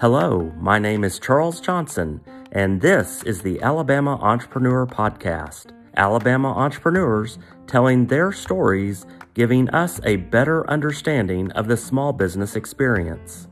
Hello, 0.00 0.50
my 0.58 0.78
name 0.78 1.04
is 1.04 1.18
Charles 1.18 1.60
Johnson, 1.60 2.22
and 2.50 2.80
this 2.80 3.22
is 3.24 3.42
the 3.42 3.60
Alabama 3.60 4.18
Entrepreneur 4.22 4.86
Podcast. 4.86 5.66
Alabama 5.98 6.48
entrepreneurs 6.48 7.38
telling 7.66 8.06
their 8.06 8.32
stories, 8.32 9.04
giving 9.34 9.68
us 9.68 10.00
a 10.02 10.16
better 10.16 10.66
understanding 10.70 11.52
of 11.52 11.68
the 11.68 11.76
small 11.76 12.14
business 12.14 12.56
experience. 12.56 13.48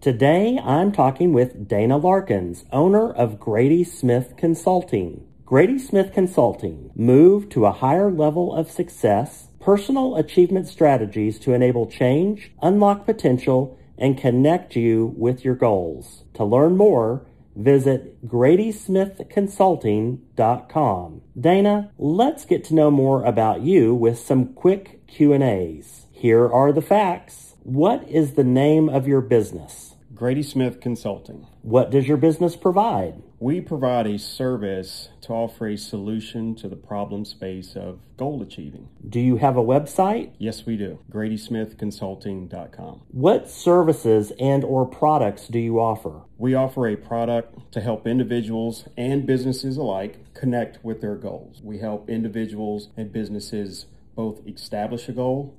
Today, 0.00 0.58
I'm 0.64 0.92
talking 0.92 1.34
with 1.34 1.68
Dana 1.68 1.98
Larkins, 1.98 2.64
owner 2.72 3.12
of 3.12 3.38
Grady 3.38 3.84
Smith 3.84 4.32
Consulting. 4.38 5.26
Grady 5.52 5.76
Smith 5.78 6.14
Consulting 6.14 6.90
move 6.94 7.50
to 7.50 7.66
a 7.66 7.72
higher 7.72 8.10
level 8.10 8.56
of 8.56 8.70
success 8.70 9.48
personal 9.60 10.16
achievement 10.16 10.66
strategies 10.66 11.38
to 11.40 11.52
enable 11.52 11.86
change, 11.86 12.52
unlock 12.62 13.04
potential, 13.04 13.78
and 13.98 14.16
connect 14.16 14.76
you 14.76 15.12
with 15.14 15.44
your 15.44 15.54
goals. 15.54 16.24
To 16.32 16.42
learn 16.42 16.78
more, 16.78 17.26
visit 17.54 18.26
gradysmithconsulting.com. 18.26 21.20
Dana, 21.38 21.90
let's 21.98 22.46
get 22.46 22.64
to 22.64 22.74
know 22.74 22.90
more 22.90 23.22
about 23.22 23.60
you 23.60 23.94
with 23.94 24.18
some 24.18 24.54
quick 24.54 25.06
Q&As. 25.06 26.06
Here 26.12 26.50
are 26.50 26.72
the 26.72 26.80
facts. 26.80 27.56
What 27.62 28.08
is 28.08 28.32
the 28.32 28.44
name 28.44 28.88
of 28.88 29.06
your 29.06 29.20
business? 29.20 29.96
Grady 30.14 30.42
Smith 30.42 30.80
Consulting. 30.80 31.46
What 31.60 31.90
does 31.90 32.08
your 32.08 32.16
business 32.16 32.56
provide? 32.56 33.22
We 33.42 33.60
provide 33.60 34.06
a 34.06 34.20
service 34.20 35.08
to 35.22 35.32
offer 35.32 35.66
a 35.66 35.76
solution 35.76 36.54
to 36.54 36.68
the 36.68 36.76
problem 36.76 37.24
space 37.24 37.74
of 37.74 37.98
goal 38.16 38.40
achieving. 38.40 38.88
Do 39.08 39.18
you 39.18 39.38
have 39.38 39.56
a 39.56 39.62
website? 39.64 40.30
Yes, 40.38 40.64
we 40.64 40.76
do. 40.76 41.00
GradySmithConsulting.com. 41.10 43.02
What 43.08 43.50
services 43.50 44.32
and 44.38 44.62
or 44.62 44.86
products 44.86 45.48
do 45.48 45.58
you 45.58 45.80
offer? 45.80 46.22
We 46.38 46.54
offer 46.54 46.86
a 46.86 46.94
product 46.94 47.72
to 47.72 47.80
help 47.80 48.06
individuals 48.06 48.86
and 48.96 49.26
businesses 49.26 49.76
alike 49.76 50.32
connect 50.34 50.84
with 50.84 51.00
their 51.00 51.16
goals. 51.16 51.60
We 51.64 51.78
help 51.78 52.08
individuals 52.08 52.90
and 52.96 53.10
businesses 53.10 53.86
both 54.14 54.46
establish 54.46 55.08
a 55.08 55.12
goal 55.12 55.58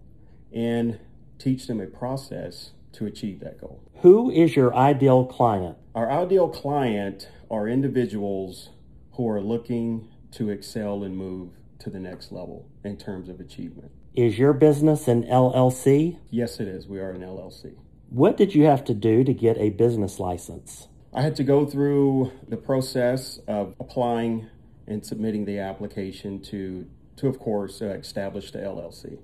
and 0.53 1.01
teach 1.37 1.67
them 1.67 1.81
a 1.81 1.87
process 1.87 2.71
to 2.93 3.05
achieve 3.05 3.39
that 3.41 3.59
goal. 3.59 3.81
Who 4.01 4.29
is 4.29 4.55
your 4.55 4.75
ideal 4.75 5.25
client? 5.25 5.77
Our 5.95 6.11
ideal 6.11 6.49
client 6.49 7.29
are 7.49 7.67
individuals 7.67 8.69
who 9.13 9.27
are 9.29 9.41
looking 9.41 10.09
to 10.31 10.49
excel 10.49 11.03
and 11.03 11.15
move 11.15 11.51
to 11.79 11.89
the 11.89 11.99
next 11.99 12.31
level 12.31 12.67
in 12.83 12.97
terms 12.97 13.29
of 13.29 13.39
achievement. 13.39 13.91
Is 14.15 14.37
your 14.37 14.53
business 14.53 15.07
an 15.07 15.23
LLC? 15.23 16.19
Yes, 16.29 16.59
it 16.59 16.67
is. 16.67 16.87
We 16.87 16.99
are 16.99 17.11
an 17.11 17.21
LLC. 17.21 17.75
What 18.09 18.37
did 18.37 18.53
you 18.53 18.65
have 18.65 18.83
to 18.85 18.93
do 18.93 19.23
to 19.23 19.33
get 19.33 19.57
a 19.57 19.71
business 19.71 20.19
license? 20.19 20.87
I 21.13 21.21
had 21.21 21.35
to 21.37 21.43
go 21.43 21.65
through 21.65 22.31
the 22.47 22.57
process 22.57 23.39
of 23.47 23.75
applying 23.79 24.49
and 24.87 25.05
submitting 25.05 25.45
the 25.45 25.59
application 25.59 26.41
to, 26.41 26.87
to 27.17 27.27
of 27.27 27.39
course, 27.39 27.81
uh, 27.81 27.85
establish 27.85 28.51
the 28.51 28.59
LLC. 28.59 29.19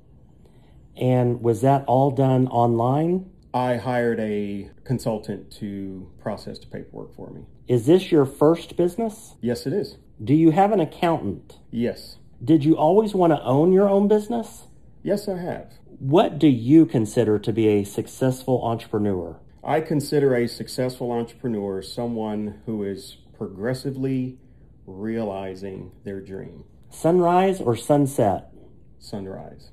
And 0.95 1.41
was 1.41 1.61
that 1.61 1.83
all 1.85 2.11
done 2.11 2.47
online? 2.47 3.29
I 3.53 3.77
hired 3.77 4.19
a 4.19 4.69
consultant 4.83 5.51
to 5.53 6.11
process 6.21 6.59
the 6.59 6.67
paperwork 6.67 7.15
for 7.15 7.31
me. 7.31 7.45
Is 7.67 7.87
this 7.87 8.11
your 8.11 8.25
first 8.25 8.77
business? 8.77 9.35
Yes, 9.41 9.65
it 9.65 9.73
is. 9.73 9.97
Do 10.23 10.35
you 10.35 10.51
have 10.51 10.71
an 10.71 10.79
accountant? 10.79 11.57
Yes. 11.71 12.17
Did 12.43 12.63
you 12.63 12.77
always 12.77 13.15
want 13.15 13.33
to 13.33 13.41
own 13.41 13.71
your 13.71 13.89
own 13.89 14.07
business? 14.07 14.67
Yes, 15.01 15.27
I 15.27 15.37
have. 15.37 15.73
What 15.97 16.37
do 16.37 16.47
you 16.47 16.85
consider 16.85 17.39
to 17.39 17.51
be 17.51 17.67
a 17.67 17.83
successful 17.83 18.63
entrepreneur? 18.63 19.39
I 19.63 19.81
consider 19.81 20.35
a 20.35 20.47
successful 20.47 21.11
entrepreneur 21.11 21.81
someone 21.81 22.61
who 22.65 22.83
is 22.83 23.17
progressively 23.37 24.37
realizing 24.85 25.91
their 26.03 26.21
dream. 26.21 26.65
Sunrise 26.89 27.59
or 27.59 27.75
sunset? 27.75 28.51
Sunrise. 28.99 29.71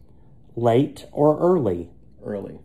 Late 0.55 1.07
or 1.13 1.39
early? 1.39 1.91
Early. 2.25 2.61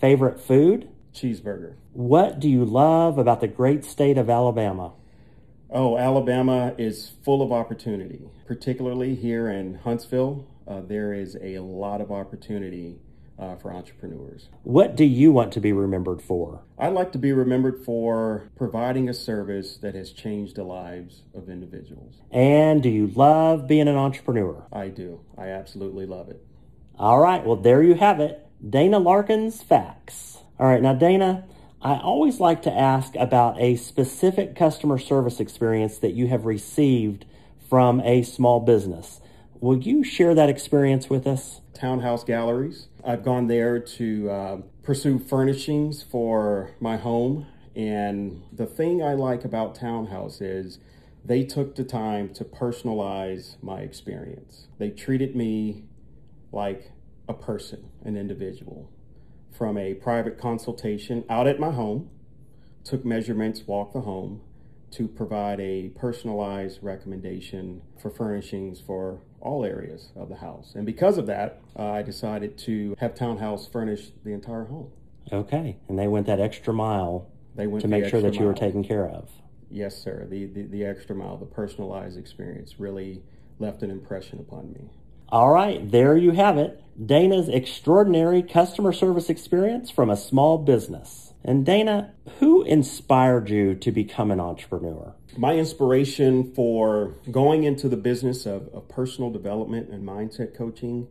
Favorite 0.00 0.40
food? 0.40 0.88
Cheeseburger. 1.12 1.74
What 1.92 2.38
do 2.38 2.48
you 2.48 2.64
love 2.64 3.18
about 3.18 3.40
the 3.40 3.48
great 3.48 3.84
state 3.84 4.16
of 4.16 4.30
Alabama? 4.30 4.92
Oh, 5.70 5.98
Alabama 5.98 6.74
is 6.78 7.12
full 7.24 7.42
of 7.42 7.52
opportunity, 7.52 8.30
particularly 8.46 9.14
here 9.14 9.48
in 9.48 9.74
Huntsville. 9.74 10.46
Uh, 10.66 10.80
there 10.80 11.12
is 11.12 11.36
a 11.42 11.58
lot 11.58 12.00
of 12.00 12.12
opportunity 12.12 13.00
uh, 13.38 13.56
for 13.56 13.72
entrepreneurs. 13.72 14.48
What 14.62 14.96
do 14.96 15.04
you 15.04 15.32
want 15.32 15.52
to 15.52 15.60
be 15.60 15.72
remembered 15.72 16.22
for? 16.22 16.62
I'd 16.78 16.92
like 16.92 17.12
to 17.12 17.18
be 17.18 17.32
remembered 17.32 17.84
for 17.84 18.50
providing 18.56 19.08
a 19.08 19.14
service 19.14 19.76
that 19.78 19.94
has 19.94 20.12
changed 20.12 20.56
the 20.56 20.64
lives 20.64 21.22
of 21.34 21.48
individuals. 21.48 22.14
And 22.30 22.82
do 22.82 22.88
you 22.88 23.08
love 23.08 23.66
being 23.66 23.88
an 23.88 23.96
entrepreneur? 23.96 24.64
I 24.72 24.88
do. 24.88 25.20
I 25.36 25.48
absolutely 25.48 26.06
love 26.06 26.28
it. 26.28 26.44
All 26.98 27.20
right, 27.20 27.44
well, 27.44 27.56
there 27.56 27.82
you 27.82 27.94
have 27.94 28.20
it. 28.20 28.47
Dana 28.66 28.98
Larkins 28.98 29.62
Facts. 29.62 30.38
All 30.58 30.66
right, 30.66 30.82
now, 30.82 30.94
Dana, 30.94 31.44
I 31.80 31.94
always 31.94 32.40
like 32.40 32.62
to 32.62 32.72
ask 32.72 33.14
about 33.14 33.60
a 33.60 33.76
specific 33.76 34.56
customer 34.56 34.98
service 34.98 35.38
experience 35.38 35.98
that 35.98 36.14
you 36.14 36.26
have 36.26 36.44
received 36.44 37.24
from 37.70 38.00
a 38.00 38.22
small 38.22 38.58
business. 38.58 39.20
Will 39.60 39.78
you 39.78 40.02
share 40.02 40.34
that 40.34 40.48
experience 40.48 41.08
with 41.08 41.24
us? 41.26 41.60
Townhouse 41.72 42.24
Galleries. 42.24 42.88
I've 43.04 43.22
gone 43.22 43.46
there 43.46 43.78
to 43.78 44.30
uh, 44.30 44.56
pursue 44.82 45.20
furnishings 45.20 46.02
for 46.02 46.72
my 46.80 46.96
home. 46.96 47.46
And 47.76 48.42
the 48.52 48.66
thing 48.66 49.00
I 49.02 49.14
like 49.14 49.44
about 49.44 49.76
Townhouse 49.76 50.40
is 50.40 50.80
they 51.24 51.44
took 51.44 51.76
the 51.76 51.84
time 51.84 52.34
to 52.34 52.44
personalize 52.44 53.54
my 53.62 53.80
experience. 53.82 54.66
They 54.78 54.90
treated 54.90 55.36
me 55.36 55.84
like 56.50 56.90
a 57.28 57.34
person, 57.34 57.90
an 58.04 58.16
individual, 58.16 58.90
from 59.56 59.76
a 59.76 59.94
private 59.94 60.38
consultation 60.38 61.24
out 61.28 61.46
at 61.46 61.60
my 61.60 61.70
home, 61.70 62.10
took 62.84 63.04
measurements, 63.04 63.66
walked 63.66 63.92
the 63.92 64.00
home, 64.00 64.40
to 64.90 65.06
provide 65.06 65.60
a 65.60 65.90
personalized 65.90 66.78
recommendation 66.82 67.82
for 68.00 68.10
furnishings 68.10 68.80
for 68.80 69.20
all 69.40 69.64
areas 69.64 70.12
of 70.16 70.28
the 70.28 70.36
house. 70.36 70.72
And 70.74 70.86
because 70.86 71.18
of 71.18 71.26
that, 71.26 71.60
uh, 71.78 71.90
I 71.90 72.02
decided 72.02 72.56
to 72.58 72.96
have 72.98 73.14
Townhouse 73.14 73.68
furnish 73.68 74.10
the 74.24 74.32
entire 74.32 74.64
home. 74.64 74.90
Okay, 75.30 75.76
and 75.88 75.98
they 75.98 76.08
went 76.08 76.26
that 76.26 76.40
extra 76.40 76.72
mile 76.72 77.26
They 77.54 77.66
went 77.66 77.82
to 77.82 77.88
make 77.88 78.06
sure 78.06 78.22
that 78.22 78.36
you 78.36 78.46
were 78.46 78.54
taken 78.54 78.82
care 78.82 79.06
of. 79.06 79.28
Yes, 79.70 80.02
sir. 80.02 80.26
The, 80.30 80.46
the, 80.46 80.62
the 80.62 80.84
extra 80.84 81.14
mile, 81.14 81.36
the 81.36 81.44
personalized 81.44 82.18
experience 82.18 82.80
really 82.80 83.22
left 83.58 83.82
an 83.82 83.90
impression 83.90 84.38
upon 84.38 84.72
me. 84.72 84.88
All 85.30 85.50
right, 85.50 85.90
there 85.90 86.16
you 86.16 86.30
have 86.32 86.56
it. 86.56 86.82
Dana's 87.04 87.48
extraordinary 87.48 88.42
customer 88.42 88.92
service 88.92 89.28
experience 89.28 89.90
from 89.90 90.08
a 90.10 90.16
small 90.16 90.58
business. 90.58 91.34
And 91.44 91.64
Dana, 91.64 92.12
who 92.40 92.62
inspired 92.62 93.48
you 93.50 93.74
to 93.76 93.92
become 93.92 94.30
an 94.30 94.40
entrepreneur? 94.40 95.14
My 95.36 95.54
inspiration 95.56 96.52
for 96.54 97.14
going 97.30 97.62
into 97.64 97.88
the 97.88 97.96
business 97.96 98.46
of, 98.46 98.68
of 98.74 98.88
personal 98.88 99.30
development 99.30 99.90
and 99.90 100.06
mindset 100.06 100.56
coaching 100.56 101.08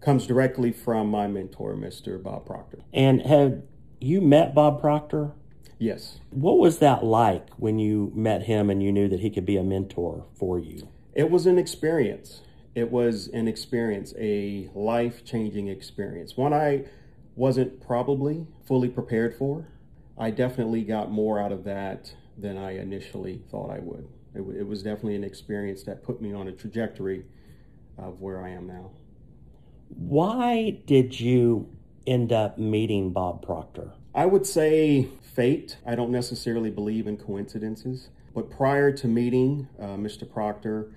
comes 0.00 0.26
directly 0.26 0.72
from 0.72 1.08
my 1.08 1.26
mentor, 1.26 1.74
Mr. 1.74 2.20
Bob 2.20 2.46
Proctor. 2.46 2.78
And 2.92 3.22
have 3.22 3.62
you 4.00 4.20
met 4.20 4.54
Bob 4.54 4.80
Proctor? 4.80 5.32
Yes, 5.78 6.18
What 6.30 6.58
was 6.58 6.78
that 6.78 7.04
like 7.04 7.50
when 7.56 7.78
you 7.78 8.10
met 8.14 8.42
him 8.44 8.68
and 8.68 8.82
you 8.82 8.90
knew 8.90 9.08
that 9.08 9.20
he 9.20 9.30
could 9.30 9.46
be 9.46 9.56
a 9.56 9.62
mentor 9.62 10.24
for 10.34 10.58
you? 10.58 10.88
it 11.14 11.30
was 11.30 11.46
an 11.46 11.58
experience. 11.58 12.42
It 12.78 12.92
was 12.92 13.26
an 13.32 13.48
experience, 13.48 14.14
a 14.16 14.70
life 14.72 15.24
changing 15.24 15.66
experience. 15.66 16.36
One 16.36 16.52
I 16.52 16.84
wasn't 17.34 17.84
probably 17.84 18.46
fully 18.68 18.88
prepared 18.88 19.34
for. 19.34 19.66
I 20.16 20.30
definitely 20.30 20.84
got 20.84 21.10
more 21.10 21.40
out 21.40 21.50
of 21.50 21.64
that 21.64 22.14
than 22.36 22.56
I 22.56 22.78
initially 22.78 23.42
thought 23.50 23.72
I 23.72 23.80
would. 23.80 24.06
It, 24.32 24.38
w- 24.38 24.56
it 24.56 24.64
was 24.64 24.84
definitely 24.84 25.16
an 25.16 25.24
experience 25.24 25.82
that 25.82 26.04
put 26.04 26.22
me 26.22 26.32
on 26.32 26.46
a 26.46 26.52
trajectory 26.52 27.24
of 27.98 28.20
where 28.20 28.44
I 28.44 28.50
am 28.50 28.68
now. 28.68 28.92
Why 29.88 30.78
did 30.86 31.18
you 31.18 31.68
end 32.06 32.32
up 32.32 32.58
meeting 32.58 33.12
Bob 33.12 33.44
Proctor? 33.44 33.90
I 34.14 34.26
would 34.26 34.46
say 34.46 35.08
fate. 35.20 35.78
I 35.84 35.96
don't 35.96 36.12
necessarily 36.12 36.70
believe 36.70 37.08
in 37.08 37.16
coincidences. 37.16 38.10
But 38.36 38.52
prior 38.52 38.92
to 38.92 39.08
meeting 39.08 39.66
uh, 39.80 39.96
Mr. 39.96 40.30
Proctor, 40.30 40.92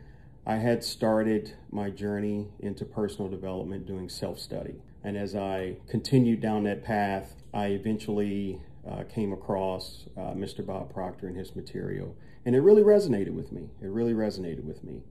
I 0.45 0.55
had 0.55 0.83
started 0.83 1.55
my 1.71 1.89
journey 1.89 2.47
into 2.59 2.83
personal 2.83 3.29
development 3.29 3.85
doing 3.85 4.09
self 4.09 4.39
study. 4.39 4.81
And 5.03 5.17
as 5.17 5.35
I 5.35 5.77
continued 5.88 6.41
down 6.41 6.63
that 6.63 6.83
path, 6.83 7.35
I 7.53 7.67
eventually 7.67 8.61
uh, 8.89 9.03
came 9.03 9.33
across 9.33 10.05
uh, 10.17 10.33
Mr. 10.33 10.65
Bob 10.65 10.93
Proctor 10.93 11.27
and 11.27 11.38
his 11.38 11.55
material. 11.55 12.15
And 12.45 12.55
it 12.55 12.61
really 12.61 12.83
resonated 12.83 13.33
with 13.33 13.51
me. 13.51 13.69
It 13.81 13.88
really 13.88 14.13
resonated 14.13 14.63
with 14.63 14.83
me. 14.83 15.03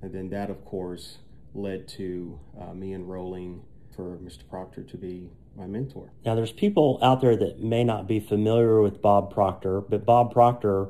And 0.00 0.12
then 0.12 0.30
that, 0.30 0.50
of 0.50 0.64
course, 0.64 1.18
led 1.54 1.88
to 1.88 2.38
uh, 2.60 2.72
me 2.74 2.94
enrolling 2.94 3.62
for 3.94 4.16
Mr. 4.18 4.48
Proctor 4.48 4.82
to 4.84 4.96
be 4.96 5.30
my 5.56 5.66
mentor. 5.66 6.12
Now, 6.24 6.36
there's 6.36 6.52
people 6.52 7.00
out 7.02 7.20
there 7.20 7.36
that 7.36 7.60
may 7.60 7.82
not 7.82 8.06
be 8.06 8.20
familiar 8.20 8.80
with 8.80 9.02
Bob 9.02 9.32
Proctor, 9.32 9.80
but 9.80 10.04
Bob 10.04 10.32
Proctor 10.32 10.88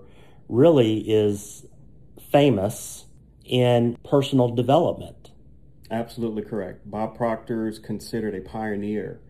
really 0.48 0.98
is 0.98 1.64
famous 2.30 3.06
in 3.48 3.96
personal 4.04 4.48
development. 4.48 5.30
Absolutely 5.90 6.42
correct. 6.42 6.90
Bob 6.90 7.16
Proctor 7.16 7.66
is 7.66 7.78
considered 7.78 8.34
a 8.34 8.40
pioneer 8.40 9.20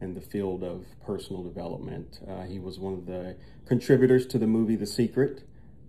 in 0.00 0.14
the 0.14 0.20
field 0.20 0.62
of 0.62 0.86
personal 1.04 1.42
development. 1.42 2.20
Uh, 2.26 2.42
he 2.42 2.58
was 2.58 2.78
one 2.78 2.94
of 2.94 3.06
the 3.06 3.36
contributors 3.66 4.26
to 4.26 4.38
the 4.38 4.46
movie 4.46 4.76
The 4.76 4.86
Secret, 4.86 5.42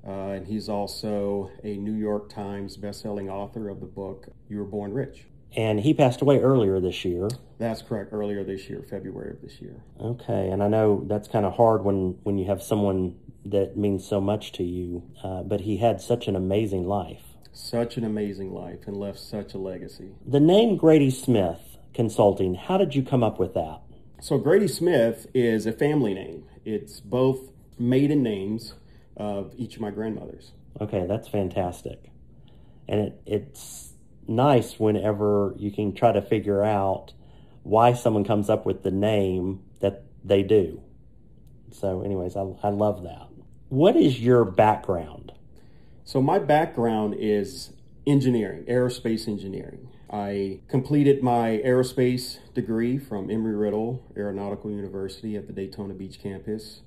uh, 0.05 0.11
and 0.11 0.47
he's 0.47 0.69
also 0.69 1.51
a 1.63 1.77
New 1.77 1.93
York 1.93 2.29
Times 2.29 2.77
bestselling 2.77 3.29
author 3.29 3.69
of 3.69 3.79
the 3.79 3.85
book 3.85 4.27
You 4.49 4.59
Were 4.59 4.65
Born 4.65 4.93
Rich. 4.93 5.25
And 5.55 5.79
he 5.79 5.93
passed 5.93 6.21
away 6.21 6.39
earlier 6.39 6.79
this 6.79 7.05
year. 7.05 7.29
That's 7.57 7.81
correct, 7.81 8.11
earlier 8.11 8.43
this 8.43 8.69
year, 8.69 8.83
February 8.89 9.31
of 9.31 9.41
this 9.41 9.61
year. 9.61 9.81
Okay, 9.99 10.49
and 10.49 10.61
I 10.61 10.67
know 10.67 11.03
that's 11.07 11.27
kind 11.27 11.45
of 11.45 11.53
hard 11.53 11.83
when, 11.83 12.17
when 12.23 12.37
you 12.37 12.45
have 12.45 12.61
someone 12.61 13.15
that 13.45 13.77
means 13.77 14.05
so 14.05 14.19
much 14.19 14.51
to 14.53 14.63
you, 14.63 15.03
uh, 15.23 15.43
but 15.43 15.61
he 15.61 15.77
had 15.77 16.01
such 16.01 16.27
an 16.27 16.35
amazing 16.35 16.85
life. 16.85 17.23
Such 17.57 17.97
an 17.97 18.03
amazing 18.03 18.53
life 18.53 18.85
and 18.85 18.95
left 18.95 19.17
such 19.17 19.55
a 19.55 19.57
legacy. 19.57 20.11
The 20.25 20.39
name 20.39 20.77
Grady 20.77 21.09
Smith 21.09 21.79
Consulting, 21.91 22.53
how 22.53 22.77
did 22.77 22.93
you 22.93 23.01
come 23.01 23.23
up 23.23 23.39
with 23.39 23.55
that? 23.55 23.81
So, 24.21 24.37
Grady 24.37 24.67
Smith 24.67 25.25
is 25.33 25.65
a 25.65 25.71
family 25.71 26.13
name. 26.13 26.45
It's 26.65 26.99
both 26.99 27.49
maiden 27.79 28.21
names 28.21 28.75
of 29.17 29.53
each 29.57 29.75
of 29.75 29.81
my 29.81 29.89
grandmothers. 29.89 30.51
Okay, 30.79 31.07
that's 31.07 31.27
fantastic. 31.27 32.11
And 32.87 32.99
it, 33.01 33.21
it's 33.25 33.93
nice 34.27 34.79
whenever 34.79 35.55
you 35.57 35.71
can 35.71 35.95
try 35.95 36.11
to 36.11 36.21
figure 36.21 36.63
out 36.63 37.13
why 37.63 37.93
someone 37.93 38.23
comes 38.23 38.51
up 38.51 38.67
with 38.67 38.83
the 38.83 38.91
name 38.91 39.63
that 39.79 40.03
they 40.23 40.43
do. 40.43 40.83
So, 41.71 42.03
anyways, 42.03 42.37
I, 42.37 42.45
I 42.61 42.69
love 42.69 43.01
that. 43.01 43.27
What 43.69 43.95
is 43.95 44.19
your 44.19 44.45
background? 44.45 45.31
So, 46.07 46.21
my 46.21 46.39
background 46.39 47.15
is 47.19 47.73
engineering, 48.05 48.63
aerospace 48.63 49.27
engineering. 49.27 49.89
I 50.09 50.61
completed 50.69 51.21
my 51.21 51.61
aerospace 51.65 52.37
degree 52.53 52.97
from 52.97 53.27
Embry-Riddle 53.27 54.05
Aeronautical 54.15 54.71
University 54.71 55.35
at 55.35 55.47
the 55.47 55.53
Daytona 55.53 55.93
Beach 55.93 56.17
campus. 56.23 56.79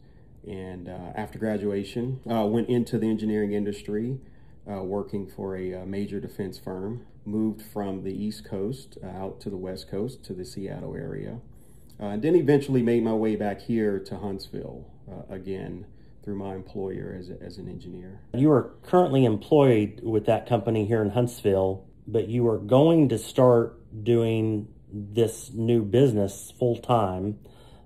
And 0.48 0.88
uh, 0.88 1.12
after 1.14 1.38
graduation, 1.38 2.20
uh, 2.30 2.46
went 2.46 2.70
into 2.70 2.96
the 2.96 3.10
engineering 3.10 3.52
industry, 3.52 4.20
uh, 4.66 4.82
working 4.84 5.26
for 5.26 5.54
a, 5.54 5.74
uh, 5.74 5.84
major 5.84 6.18
defense 6.18 6.56
firm. 6.56 7.04
Moved 7.26 7.60
from 7.60 8.04
the 8.04 8.14
East 8.14 8.46
Coast 8.46 8.96
uh, 9.04 9.08
out 9.08 9.38
to 9.42 9.50
the 9.50 9.58
West 9.58 9.90
Coast 9.90 10.24
to 10.24 10.32
the 10.32 10.46
Seattle 10.46 10.96
area. 10.96 11.40
Uh, 12.00 12.06
and 12.06 12.22
then 12.22 12.34
eventually 12.34 12.80
made 12.80 13.04
my 13.04 13.12
way 13.12 13.36
back 13.36 13.60
here 13.60 13.98
to 13.98 14.16
Huntsville 14.16 14.86
again 15.28 15.84
through 16.30 16.38
my 16.38 16.54
employer 16.54 17.16
as, 17.18 17.28
a, 17.28 17.42
as 17.42 17.58
an 17.58 17.68
engineer. 17.68 18.20
You 18.34 18.52
are 18.52 18.72
currently 18.84 19.24
employed 19.24 19.98
with 20.04 20.26
that 20.26 20.48
company 20.48 20.86
here 20.86 21.02
in 21.02 21.10
Huntsville, 21.10 21.88
but 22.06 22.28
you 22.28 22.46
are 22.46 22.58
going 22.58 23.08
to 23.08 23.18
start 23.18 23.76
doing 24.04 24.68
this 24.92 25.50
new 25.52 25.82
business 25.82 26.52
full 26.56 26.76
time 26.76 27.40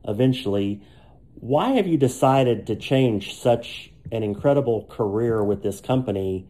eventually. 0.06 0.82
Why 1.37 1.70
have 1.70 1.87
you 1.87 1.96
decided 1.96 2.67
to 2.67 2.76
change 2.76 3.35
such 3.35 3.91
an 4.12 4.23
incredible 4.23 4.85
career 4.91 5.43
with 5.43 5.62
this 5.62 5.81
company, 5.81 6.46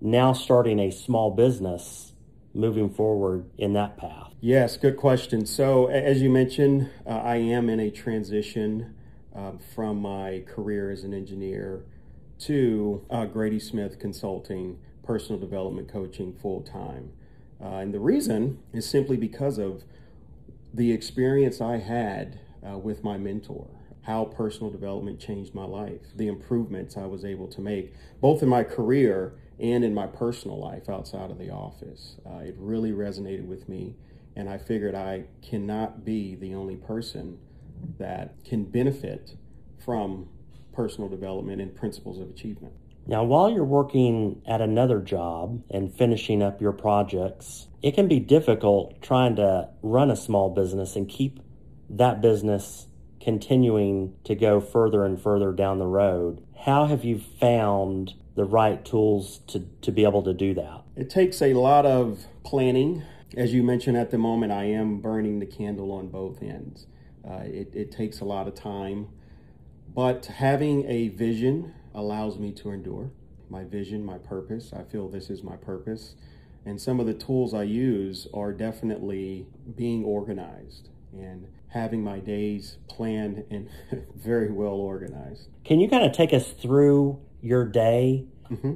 now 0.00 0.32
starting 0.32 0.78
a 0.78 0.92
small 0.92 1.32
business, 1.32 2.12
moving 2.54 2.88
forward 2.88 3.50
in 3.58 3.72
that 3.72 3.96
path? 3.96 4.32
Yes, 4.40 4.76
good 4.76 4.96
question. 4.96 5.44
So, 5.46 5.86
as 5.88 6.22
you 6.22 6.30
mentioned, 6.30 6.88
uh, 7.04 7.10
I 7.10 7.36
am 7.36 7.68
in 7.68 7.80
a 7.80 7.90
transition 7.90 8.94
uh, 9.34 9.52
from 9.74 10.00
my 10.00 10.42
career 10.46 10.90
as 10.90 11.04
an 11.04 11.14
engineer 11.14 11.84
to 12.40 13.04
uh, 13.10 13.24
Grady 13.26 13.60
Smith 13.60 13.98
Consulting, 13.98 14.78
personal 15.02 15.40
development 15.40 15.88
coaching 15.88 16.32
full 16.32 16.62
time. 16.62 17.12
Uh, 17.62 17.76
and 17.76 17.94
the 17.94 18.00
reason 18.00 18.58
is 18.72 18.88
simply 18.88 19.16
because 19.16 19.58
of 19.58 19.84
the 20.74 20.92
experience 20.92 21.60
I 21.60 21.78
had 21.78 22.40
uh, 22.66 22.78
with 22.78 23.04
my 23.04 23.16
mentor 23.16 23.68
how 24.02 24.24
personal 24.24 24.70
development 24.70 25.20
changed 25.20 25.54
my 25.54 25.64
life, 25.64 26.00
the 26.16 26.26
improvements 26.26 26.96
I 26.96 27.06
was 27.06 27.24
able 27.24 27.46
to 27.48 27.60
make, 27.60 27.94
both 28.20 28.42
in 28.42 28.48
my 28.48 28.64
career 28.64 29.34
and 29.60 29.84
in 29.84 29.94
my 29.94 30.06
personal 30.06 30.58
life 30.58 30.88
outside 30.88 31.30
of 31.30 31.38
the 31.38 31.50
office. 31.50 32.16
Uh, 32.26 32.38
it 32.38 32.56
really 32.58 32.90
resonated 32.90 33.46
with 33.46 33.68
me, 33.68 33.94
and 34.34 34.48
I 34.48 34.58
figured 34.58 34.94
I 34.94 35.24
cannot 35.40 36.04
be 36.04 36.34
the 36.34 36.54
only 36.54 36.76
person 36.76 37.38
that 37.98 38.44
can 38.44 38.64
benefit 38.64 39.32
from 39.84 40.28
personal 40.72 41.08
development 41.08 41.60
and 41.60 41.74
principles 41.74 42.18
of 42.18 42.28
achievement. 42.30 42.74
Now, 43.06 43.24
while 43.24 43.50
you're 43.50 43.64
working 43.64 44.42
at 44.46 44.60
another 44.60 45.00
job 45.00 45.62
and 45.70 45.92
finishing 45.92 46.42
up 46.42 46.60
your 46.60 46.72
projects, 46.72 47.66
it 47.82 47.94
can 47.94 48.06
be 48.06 48.20
difficult 48.20 49.02
trying 49.02 49.36
to 49.36 49.68
run 49.82 50.10
a 50.10 50.16
small 50.16 50.50
business 50.50 50.94
and 50.94 51.08
keep 51.08 51.40
that 51.90 52.20
business 52.20 52.86
continuing 53.20 54.14
to 54.24 54.34
go 54.34 54.60
further 54.60 55.04
and 55.04 55.20
further 55.20 55.52
down 55.52 55.78
the 55.78 55.86
road. 55.86 56.44
How 56.64 56.86
have 56.86 57.04
you 57.04 57.18
found 57.18 58.14
the 58.34 58.44
right 58.44 58.84
tools 58.84 59.40
to, 59.48 59.60
to 59.82 59.92
be 59.92 60.04
able 60.04 60.22
to 60.22 60.32
do 60.32 60.54
that? 60.54 60.82
It 60.96 61.10
takes 61.10 61.42
a 61.42 61.54
lot 61.54 61.84
of 61.84 62.26
planning. 62.44 63.02
As 63.36 63.52
you 63.52 63.62
mentioned 63.62 63.96
at 63.96 64.10
the 64.10 64.18
moment, 64.18 64.52
I 64.52 64.64
am 64.64 65.00
burning 65.00 65.38
the 65.38 65.46
candle 65.46 65.90
on 65.92 66.08
both 66.08 66.42
ends. 66.42 66.86
Uh, 67.28 67.42
it, 67.44 67.72
it 67.74 67.92
takes 67.92 68.20
a 68.20 68.24
lot 68.24 68.48
of 68.48 68.54
time, 68.54 69.08
but 69.94 70.26
having 70.26 70.84
a 70.88 71.08
vision 71.08 71.74
allows 71.94 72.38
me 72.38 72.52
to 72.52 72.70
endure. 72.70 73.10
My 73.48 73.64
vision, 73.64 74.04
my 74.04 74.18
purpose, 74.18 74.72
I 74.72 74.82
feel 74.82 75.08
this 75.08 75.30
is 75.30 75.42
my 75.42 75.56
purpose. 75.56 76.14
And 76.64 76.80
some 76.80 77.00
of 77.00 77.06
the 77.06 77.14
tools 77.14 77.54
I 77.54 77.64
use 77.64 78.28
are 78.32 78.52
definitely 78.52 79.46
being 79.76 80.04
organized 80.04 80.88
and 81.12 81.48
having 81.68 82.02
my 82.02 82.18
days 82.18 82.78
planned 82.88 83.44
and 83.50 83.68
very 84.14 84.50
well 84.50 84.74
organized. 84.74 85.48
Can 85.64 85.80
you 85.80 85.88
kind 85.88 86.04
of 86.04 86.12
take 86.12 86.32
us 86.32 86.52
through 86.52 87.20
your 87.40 87.64
day? 87.66 88.26
Mm-hmm. 88.50 88.74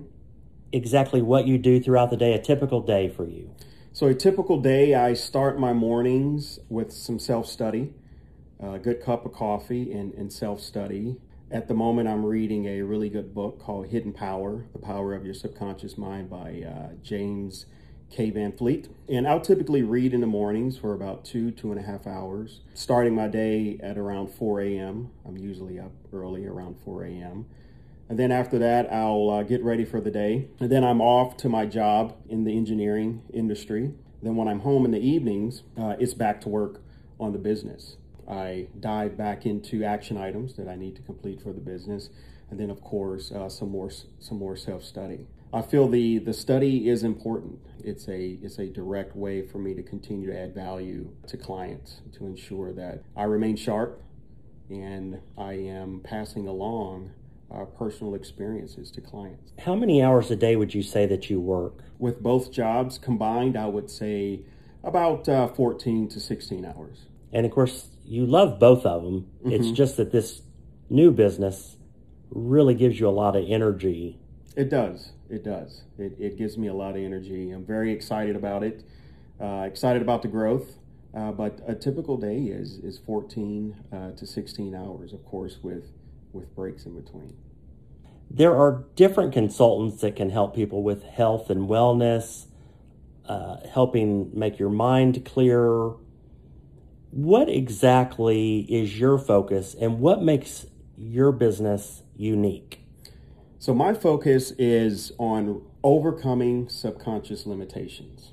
Exactly 0.73 1.23
what 1.23 1.47
you 1.47 1.59
do 1.59 1.81
throughout 1.81 2.11
the 2.11 2.17
day, 2.17 2.35
a 2.35 2.41
typical 2.41 2.81
day 2.81 3.09
for 3.09 3.27
you? 3.27 3.55
So, 3.93 4.09
a 4.09 4.15
typical 4.15 4.61
day, 4.61 4.95
I 4.95 5.15
start 5.15 5.59
my 5.59 5.73
mornings 5.73 6.59
with 6.69 6.93
some 6.93 7.19
self 7.19 7.47
study, 7.47 7.95
a 8.61 8.79
good 8.79 9.03
cup 9.03 9.27
of 9.27 9.33
coffee, 9.33 9.93
and, 9.93 10.13
and 10.15 10.33
self 10.33 10.61
study. 10.61 11.17
At 11.51 11.69
the 11.69 11.75
moment, 11.75 12.09
I'm 12.09 12.27
reading 12.27 12.67
a 12.67 12.83
really 12.83 13.09
good 13.09 13.33
book 13.33 13.61
called 13.61 13.87
Hidden 13.89 14.15
Power 14.15 14.65
The 14.73 14.81
Power 14.81 15.15
of 15.15 15.25
Your 15.25 15.35
Subconscious 15.35 15.97
Mind 15.97 16.29
by 16.29 16.65
uh, 16.67 16.95
James 17.03 17.67
K. 18.11 18.31
Van 18.31 18.53
Fleet. 18.53 18.89
And 19.09 19.29
I'll 19.29 19.41
typically 19.41 19.83
read 19.83 20.13
in 20.13 20.21
the 20.21 20.27
mornings 20.27 20.77
for 20.77 20.93
about 20.93 21.25
two, 21.25 21.51
two 21.51 21.71
and 21.71 21.81
a 21.81 21.85
half 21.85 22.07
hours, 22.07 22.61
starting 22.75 23.15
my 23.15 23.29
day 23.29 23.79
at 23.83 23.97
around 23.97 24.29
4 24.29 24.61
a.m. 24.63 25.11
I'm 25.25 25.37
usually 25.37 25.79
up 25.79 25.93
early 26.13 26.47
around 26.47 26.77
4 26.85 27.05
a.m. 27.05 27.47
And 28.09 28.19
then 28.19 28.31
after 28.31 28.59
that, 28.59 28.93
I'll 28.93 29.31
uh, 29.31 29.43
get 29.43 29.63
ready 29.63 29.85
for 29.85 30.01
the 30.01 30.11
day. 30.11 30.49
And 30.61 30.71
then 30.71 30.85
I'm 30.85 31.01
off 31.01 31.37
to 31.39 31.49
my 31.49 31.67
job 31.67 32.17
in 32.29 32.45
the 32.45 32.57
engineering 32.57 33.23
industry. 33.33 33.93
Then 34.23 34.37
when 34.37 34.49
I'm 34.49 34.61
home 34.61 34.85
in 34.85 34.93
the 34.93 35.01
evenings, 35.01 35.63
uh, 35.79 35.97
it's 35.99 36.15
back 36.15 36.41
to 36.43 36.49
work 36.49 36.81
on 37.19 37.33
the 37.33 37.39
business. 37.39 37.97
I 38.29 38.69
dive 38.79 39.17
back 39.17 39.47
into 39.47 39.85
action 39.85 40.17
items 40.17 40.55
that 40.57 40.69
I 40.69 40.77
need 40.77 40.97
to 40.97 41.03
complete 41.03 41.43
for 41.43 41.53
the 41.53 41.61
business. 41.61 42.11
And 42.51 42.61
then, 42.61 42.71
of 42.71 42.81
course, 42.81 43.33
uh, 43.33 43.49
some 43.49 43.71
more 43.71 43.91
some 44.19 44.39
more 44.39 44.57
self 44.57 44.85
study. 44.85 45.27
I 45.53 45.63
feel 45.63 45.89
the 45.89 46.19
the 46.19 46.33
study 46.33 46.89
is 46.89 47.03
important. 47.03 47.61
It's 47.83 48.09
a 48.09 48.39
it's 48.43 48.59
a 48.59 48.67
direct 48.67 49.17
way 49.17 49.47
for 49.47 49.59
me 49.59 49.75
to 49.75 49.83
continue 49.83 50.31
to 50.31 50.39
add 50.39 50.55
value 50.55 51.11
to 51.29 51.37
clients 51.37 52.01
to 52.15 52.27
ensure 52.27 52.73
that 52.73 53.03
I 53.17 53.25
remain 53.25 53.57
sharp 53.57 54.03
and 54.71 55.21
I 55.39 55.55
am 55.55 56.01
passing 56.01 56.49
along 56.49 57.13
uh, 57.51 57.65
personal 57.65 58.15
experiences 58.15 58.91
to 58.93 59.01
clients. 59.01 59.53
How 59.61 59.75
many 59.75 60.03
hours 60.03 60.31
a 60.31 60.37
day 60.37 60.57
would 60.57 60.75
you 60.75 60.83
say 60.83 61.07
that 61.07 61.31
you 61.31 61.41
work? 61.41 61.75
With 61.99 62.23
both 62.23 62.53
jobs 62.53 62.99
combined, 62.99 63.57
I 63.57 63.67
would 63.67 63.91
say 63.91 64.41
about 64.83 65.29
uh, 65.29 65.49
14 65.49 66.09
to 66.09 66.21
16 66.21 66.65
hours. 66.65 67.07
And 67.33 67.47
of 67.47 67.53
course, 67.53 67.89
you 68.07 68.25
love 68.27 68.59
both 68.59 68.87
of 68.87 69.03
them. 69.03 69.27
Mm-hmm. 69.39 69.53
It's 69.53 69.71
just 69.71 69.97
that 69.97 70.13
this 70.13 70.43
new 70.89 71.11
business 71.11 71.77
really 72.31 72.75
gives 72.75 73.01
you 73.01 73.09
a 73.09 73.11
lot 73.11 73.37
of 73.37 73.45
energy. 73.49 74.19
It 74.57 74.71
does. 74.71 75.13
It 75.29 75.45
does. 75.45 75.83
It, 75.99 76.17
it 76.19 76.39
gives 76.39 76.57
me 76.57 76.69
a 76.69 76.75
lot 76.75 76.91
of 76.91 77.03
energy. 77.03 77.51
I'm 77.51 77.65
very 77.65 77.93
excited 77.93 78.37
about 78.37 78.63
it. 78.63 78.85
Uh, 79.41 79.65
excited 79.67 80.03
about 80.03 80.23
the 80.23 80.29
growth. 80.29 80.79
Uh, 81.15 81.33
but 81.33 81.61
a 81.67 81.75
typical 81.75 82.19
day 82.19 82.43
is 82.43 82.79
is 82.79 82.99
14 82.99 83.75
uh, 83.91 84.11
to 84.13 84.27
16 84.27 84.75
hours, 84.75 85.13
of 85.15 85.25
course, 85.25 85.59
with 85.63 85.85
with 86.33 86.55
breaks 86.55 86.85
in 86.85 86.95
between. 86.95 87.35
There 88.31 88.55
are 88.55 88.85
different 88.97 89.33
consultants 89.33 90.03
that 90.03 90.15
can 90.15 90.31
help 90.31 90.55
people 90.55 90.83
with 90.83 91.05
health 91.05 91.49
and 91.49 91.69
wellness, 91.69 92.47
uh, 93.27 93.59
helping 93.73 94.31
make 94.39 94.59
your 94.59 94.69
mind 94.69 95.25
clear. 95.25 95.93
What 97.17 97.49
exactly 97.49 98.67
is 98.69 99.01
your 99.01 99.17
focus 99.17 99.75
and 99.81 100.01
what 100.01 100.23
makes 100.23 100.67
your 100.99 101.33
business 101.33 102.03
unique? 102.15 102.81
So, 103.59 103.73
my 103.73 103.95
focus 103.95 104.51
is 104.59 105.13
on 105.17 105.63
overcoming 105.83 106.69
subconscious 106.69 107.47
limitations, 107.47 108.33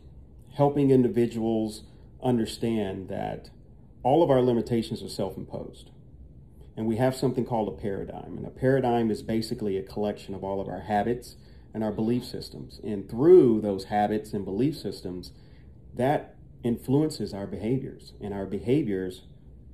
helping 0.56 0.92
individuals 0.92 1.84
understand 2.22 3.08
that 3.08 3.52
all 4.04 4.22
of 4.22 4.30
our 4.30 4.42
limitations 4.42 5.02
are 5.02 5.08
self 5.08 5.38
imposed. 5.38 5.90
And 6.76 6.86
we 6.86 6.98
have 6.98 7.16
something 7.16 7.46
called 7.46 7.70
a 7.70 7.82
paradigm. 7.82 8.36
And 8.36 8.46
a 8.46 8.50
paradigm 8.50 9.10
is 9.10 9.24
basically 9.24 9.78
a 9.78 9.84
collection 9.84 10.36
of 10.36 10.44
all 10.44 10.60
of 10.60 10.68
our 10.68 10.82
habits 10.82 11.38
and 11.74 11.86
our 11.86 11.94
belief 11.94 12.26
systems. 12.26 12.82
And 12.84 13.10
through 13.10 13.62
those 13.62 13.86
habits 13.86 14.34
and 14.34 14.44
belief 14.44 14.76
systems, 14.76 15.32
that 15.96 16.33
influences 16.64 17.34
our 17.34 17.48
behaviors. 17.48 18.14
And 18.22 18.34
our 18.34 18.46
behaviors 18.46 19.24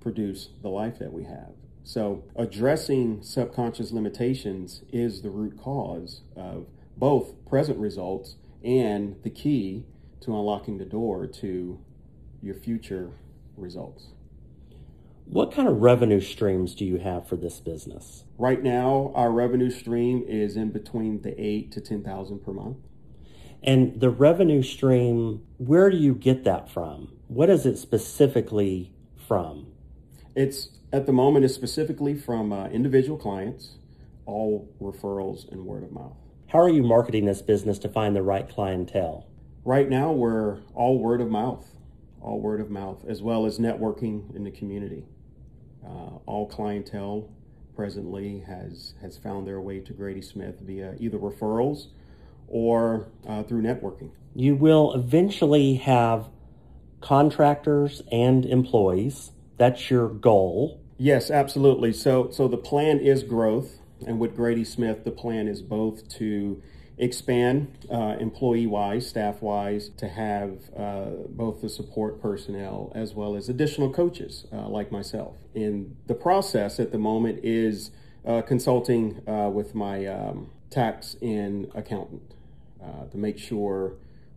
produce 0.02 0.50
the 0.62 0.70
life 0.70 1.00
that 1.00 1.14
we 1.14 1.24
have. 1.24 1.54
So, 1.84 2.24
addressing 2.36 3.24
subconscious 3.24 3.92
limitations 3.92 4.84
is 4.92 5.22
the 5.22 5.30
root 5.30 5.58
cause 5.60 6.22
of 6.36 6.68
both 6.98 7.34
present 7.46 7.80
results 7.80 8.36
and 8.64 9.16
the 9.24 9.30
key 9.30 9.86
to 10.22 10.32
unlocking 10.32 10.78
the 10.78 10.86
door 10.86 11.26
to 11.26 11.80
your 12.42 12.56
future 12.56 13.12
results. 13.56 14.10
What 15.26 15.52
kind 15.52 15.68
of 15.68 15.82
revenue 15.82 16.22
streams 16.22 16.74
do 16.76 16.86
you 16.86 16.98
have 16.98 17.28
for 17.28 17.36
this 17.36 17.60
business? 17.60 18.24
Right 18.38 18.64
now, 18.64 19.12
our 19.16 19.32
revenue 19.32 19.70
stream 19.70 20.24
is 20.28 20.56
in 20.56 20.72
between 20.72 21.22
the 21.22 21.40
eight 21.40 21.72
to 21.74 21.82
ten 21.82 22.04
thousand 22.04 22.44
per 22.44 22.52
month. 22.52 22.78
And 23.62 24.00
the 24.00 24.10
revenue 24.10 24.64
stream, 24.64 25.46
where 25.58 25.90
do 25.90 25.98
you 25.98 26.16
get 26.16 26.44
that 26.46 26.70
from? 26.70 27.14
What 27.28 27.50
is 27.50 27.66
it 27.66 27.78
specifically 27.78 28.94
from? 29.28 29.68
It's 30.36 30.70
at 30.92 31.06
the 31.06 31.12
moment 31.12 31.46
is 31.46 31.54
specifically 31.54 32.16
from 32.16 32.52
uh, 32.52 32.68
individual 32.68 33.18
clients, 33.18 33.76
all 34.26 34.74
referrals 34.82 35.52
and 35.52 35.66
word 35.66 35.84
of 35.84 35.92
mouth. 35.92 36.16
How 36.48 36.60
are 36.60 36.70
you 36.70 36.82
marketing 36.82 37.26
this 37.26 37.42
business 37.42 37.78
to 37.80 37.90
find 37.90 38.16
the 38.16 38.24
right 38.24 38.48
clientele? 38.48 39.28
Right 39.66 39.90
now, 39.90 40.12
we're 40.12 40.60
all 40.74 40.98
word 40.98 41.22
of 41.22 41.30
mouth, 41.30 41.68
all 42.22 42.40
word 42.40 42.62
of 42.62 42.72
mouth, 42.72 43.06
as 43.08 43.22
well 43.22 43.46
as 43.46 43.60
networking 43.60 44.34
in 44.36 44.44
the 44.46 44.52
community. 44.52 45.06
Uh, 45.86 46.18
all 46.26 46.48
clientele 46.48 47.30
presently 47.76 48.40
has 48.40 48.94
has 49.02 49.18
found 49.18 49.46
their 49.46 49.62
way 49.62 49.80
to 49.80 49.94
Grady 49.94 50.22
Smith 50.22 50.60
via 50.62 50.96
either 51.00 51.18
referrals 51.18 51.88
or 52.50 53.08
uh, 53.28 53.44
through 53.44 53.62
networking. 53.62 54.12
You 54.36 54.56
will 54.56 54.94
eventually 54.94 55.76
have 55.76 56.30
contractors 57.02 58.02
and 58.12 58.46
employees. 58.46 59.32
That's 59.58 59.90
your 59.90 60.10
goal. 60.10 60.82
Yes, 60.98 61.32
absolutely. 61.32 61.94
So 61.94 62.30
so 62.32 62.48
the 62.48 62.58
plan 62.58 63.00
is 63.00 63.24
growth, 63.24 63.80
and 64.06 64.20
with 64.20 64.36
Grady 64.36 64.66
Smith, 64.66 65.04
the 65.04 65.12
plan 65.12 65.48
is 65.48 65.62
both 65.62 66.08
to 66.18 66.62
expand 66.98 67.88
uh, 67.90 68.18
employee 68.20 68.68
wise, 68.68 69.08
staff 69.08 69.42
wise, 69.42 69.90
to 69.98 70.10
have 70.10 70.70
uh, 70.78 71.06
both 71.30 71.62
the 71.62 71.70
support 71.70 72.22
personnel 72.22 72.92
as 72.94 73.14
well 73.14 73.38
as 73.38 73.48
additional 73.48 73.90
coaches 73.92 74.46
uh, 74.52 74.68
like 74.68 74.92
myself. 74.92 75.38
And 75.56 75.96
the 76.08 76.14
process 76.14 76.80
at 76.80 76.92
the 76.92 76.98
moment 76.98 77.40
is 77.44 77.92
uh, 78.26 78.42
consulting 78.42 79.22
uh, 79.26 79.50
with 79.50 79.74
my 79.74 80.06
um, 80.06 80.50
tax 80.70 81.16
and 81.22 81.72
accountant 81.74 82.34
uh, 82.84 83.06
to 83.06 83.18
make 83.18 83.38
sure 83.38 83.94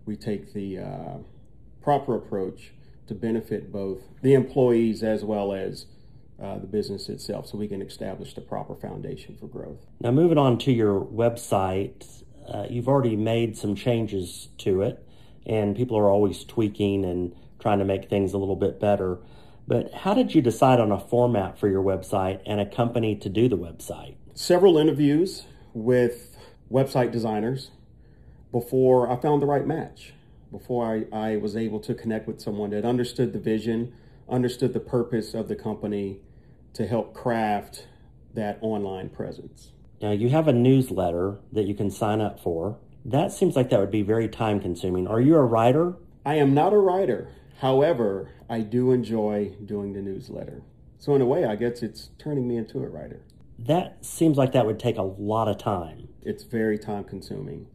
we 0.06 0.16
take 0.16 0.52
the 0.52 0.78
proper 1.82 2.16
approach 2.16 2.72
to 3.06 3.14
benefit 3.14 3.72
both 3.72 4.00
the 4.22 4.34
employees 4.34 5.02
as 5.02 5.24
well 5.24 5.52
as 5.52 5.86
uh, 6.42 6.58
the 6.58 6.66
business 6.66 7.08
itself 7.08 7.46
so 7.46 7.58
we 7.58 7.68
can 7.68 7.82
establish 7.82 8.34
the 8.34 8.40
proper 8.40 8.74
foundation 8.74 9.36
for 9.38 9.46
growth. 9.46 9.86
Now, 10.00 10.10
moving 10.10 10.38
on 10.38 10.58
to 10.58 10.72
your 10.72 11.00
website, 11.00 12.24
uh, 12.48 12.66
you've 12.68 12.88
already 12.88 13.16
made 13.16 13.56
some 13.56 13.74
changes 13.74 14.48
to 14.58 14.82
it, 14.82 15.06
and 15.46 15.76
people 15.76 15.96
are 15.96 16.10
always 16.10 16.44
tweaking 16.44 17.04
and 17.04 17.34
trying 17.60 17.78
to 17.78 17.84
make 17.84 18.08
things 18.08 18.32
a 18.32 18.38
little 18.38 18.56
bit 18.56 18.80
better. 18.80 19.18
But 19.68 19.92
how 19.92 20.14
did 20.14 20.34
you 20.34 20.42
decide 20.42 20.80
on 20.80 20.90
a 20.90 20.98
format 20.98 21.58
for 21.58 21.68
your 21.68 21.82
website 21.82 22.40
and 22.44 22.60
a 22.60 22.66
company 22.66 23.14
to 23.16 23.28
do 23.28 23.48
the 23.48 23.58
website? 23.58 24.16
Several 24.34 24.78
interviews 24.78 25.44
with 25.72 26.36
website 26.70 27.12
designers 27.12 27.70
before 28.52 29.10
I 29.10 29.16
found 29.16 29.42
the 29.42 29.46
right 29.46 29.66
match, 29.66 30.12
before 30.50 31.06
I, 31.12 31.30
I 31.32 31.36
was 31.36 31.56
able 31.56 31.80
to 31.80 31.94
connect 31.94 32.28
with 32.28 32.40
someone 32.40 32.70
that 32.70 32.84
understood 32.84 33.32
the 33.32 33.38
vision, 33.38 33.94
understood 34.28 34.74
the 34.74 34.80
purpose 34.80 35.34
of 35.34 35.48
the 35.48 35.56
company 35.56 36.20
to 36.74 36.86
help 36.86 37.14
craft 37.14 37.88
that 38.34 38.58
online 38.60 39.08
presence. 39.08 39.72
Now, 40.00 40.12
you 40.12 40.28
have 40.28 40.48
a 40.48 40.52
newsletter 40.52 41.38
that 41.52 41.64
you 41.64 41.74
can 41.74 41.90
sign 41.90 42.20
up 42.20 42.38
for. 42.40 42.78
That 43.04 43.32
seems 43.32 43.56
like 43.56 43.70
that 43.70 43.80
would 43.80 43.90
be 43.90 44.02
very 44.02 44.28
time 44.28 44.60
consuming. 44.60 45.06
Are 45.06 45.20
you 45.20 45.34
a 45.36 45.44
writer? 45.44 45.94
I 46.24 46.34
am 46.36 46.54
not 46.54 46.72
a 46.72 46.78
writer. 46.78 47.28
However, 47.60 48.30
I 48.48 48.60
do 48.60 48.92
enjoy 48.92 49.54
doing 49.64 49.92
the 49.92 50.02
newsletter. 50.02 50.62
So, 50.98 51.14
in 51.14 51.22
a 51.22 51.26
way, 51.26 51.44
I 51.44 51.56
guess 51.56 51.82
it's 51.82 52.10
turning 52.18 52.46
me 52.46 52.56
into 52.56 52.78
a 52.78 52.88
writer. 52.88 53.22
That 53.58 54.04
seems 54.04 54.36
like 54.36 54.52
that 54.52 54.66
would 54.66 54.78
take 54.78 54.98
a 54.98 55.02
lot 55.02 55.48
of 55.48 55.58
time. 55.58 56.08
It's 56.22 56.44
very 56.44 56.78
time 56.78 57.04
consuming. 57.04 57.66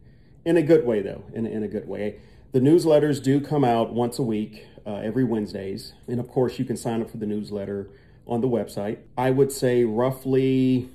In 0.48 0.56
a 0.56 0.62
good 0.62 0.86
way, 0.86 1.02
though, 1.02 1.24
in 1.34 1.44
in 1.44 1.62
a 1.62 1.68
good 1.68 1.86
way. 1.86 2.20
The 2.52 2.60
newsletters 2.60 3.22
do 3.22 3.38
come 3.38 3.64
out 3.64 3.92
once 3.92 4.18
a 4.18 4.22
week, 4.22 4.64
uh, 4.86 4.94
every 4.94 5.22
Wednesdays. 5.22 5.92
And 6.06 6.18
of 6.18 6.26
course, 6.26 6.58
you 6.58 6.64
can 6.64 6.74
sign 6.74 7.02
up 7.02 7.10
for 7.10 7.18
the 7.18 7.26
newsletter 7.26 7.90
on 8.26 8.40
the 8.40 8.48
website. 8.48 9.00
I 9.18 9.30
would 9.30 9.52
say 9.52 9.84
roughly 9.84 10.88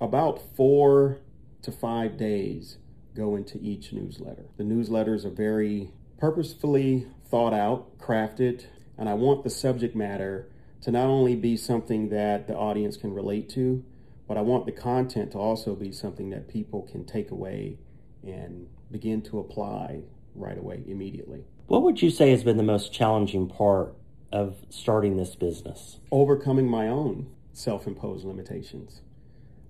about 0.00 0.42
four 0.56 1.18
to 1.62 1.70
five 1.70 2.16
days 2.16 2.78
go 3.14 3.36
into 3.36 3.60
each 3.60 3.92
newsletter. 3.92 4.46
The 4.56 4.64
newsletters 4.64 5.24
are 5.24 5.30
very 5.30 5.92
purposefully 6.18 7.06
thought 7.30 7.54
out, 7.54 7.96
crafted, 7.96 8.64
and 8.98 9.08
I 9.08 9.14
want 9.14 9.44
the 9.44 9.50
subject 9.50 9.94
matter 9.94 10.48
to 10.80 10.90
not 10.90 11.06
only 11.06 11.36
be 11.36 11.56
something 11.56 12.08
that 12.08 12.48
the 12.48 12.56
audience 12.56 12.96
can 12.96 13.14
relate 13.14 13.48
to, 13.50 13.84
but 14.26 14.36
I 14.36 14.40
want 14.40 14.66
the 14.66 14.72
content 14.72 15.30
to 15.30 15.38
also 15.38 15.76
be 15.76 15.92
something 15.92 16.30
that 16.30 16.48
people 16.48 16.82
can 16.90 17.04
take 17.04 17.30
away 17.30 17.78
and 18.24 18.66
begin 18.90 19.22
to 19.22 19.38
apply 19.38 20.02
right 20.34 20.58
away, 20.58 20.82
immediately. 20.86 21.44
What 21.66 21.82
would 21.82 22.02
you 22.02 22.10
say 22.10 22.30
has 22.30 22.44
been 22.44 22.56
the 22.56 22.62
most 22.62 22.92
challenging 22.92 23.48
part 23.48 23.94
of 24.32 24.56
starting 24.68 25.16
this 25.16 25.34
business? 25.34 25.98
Overcoming 26.10 26.68
my 26.68 26.88
own 26.88 27.28
self 27.52 27.86
imposed 27.86 28.24
limitations. 28.24 29.02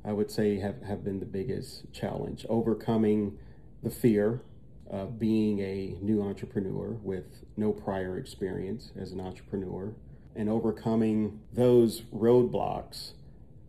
I 0.04 0.12
would 0.12 0.30
say 0.30 0.58
have, 0.60 0.82
have 0.82 1.04
been 1.04 1.20
the 1.20 1.26
biggest 1.26 1.92
challenge. 1.92 2.46
Overcoming 2.48 3.38
the 3.82 3.90
fear 3.90 4.42
of 4.88 5.18
being 5.18 5.60
a 5.60 5.96
new 6.00 6.22
entrepreneur 6.22 6.90
with 7.02 7.44
no 7.56 7.72
prior 7.72 8.18
experience 8.18 8.92
as 8.98 9.12
an 9.12 9.20
entrepreneur 9.20 9.94
and 10.34 10.48
overcoming 10.48 11.40
those 11.52 12.02
roadblocks 12.14 13.12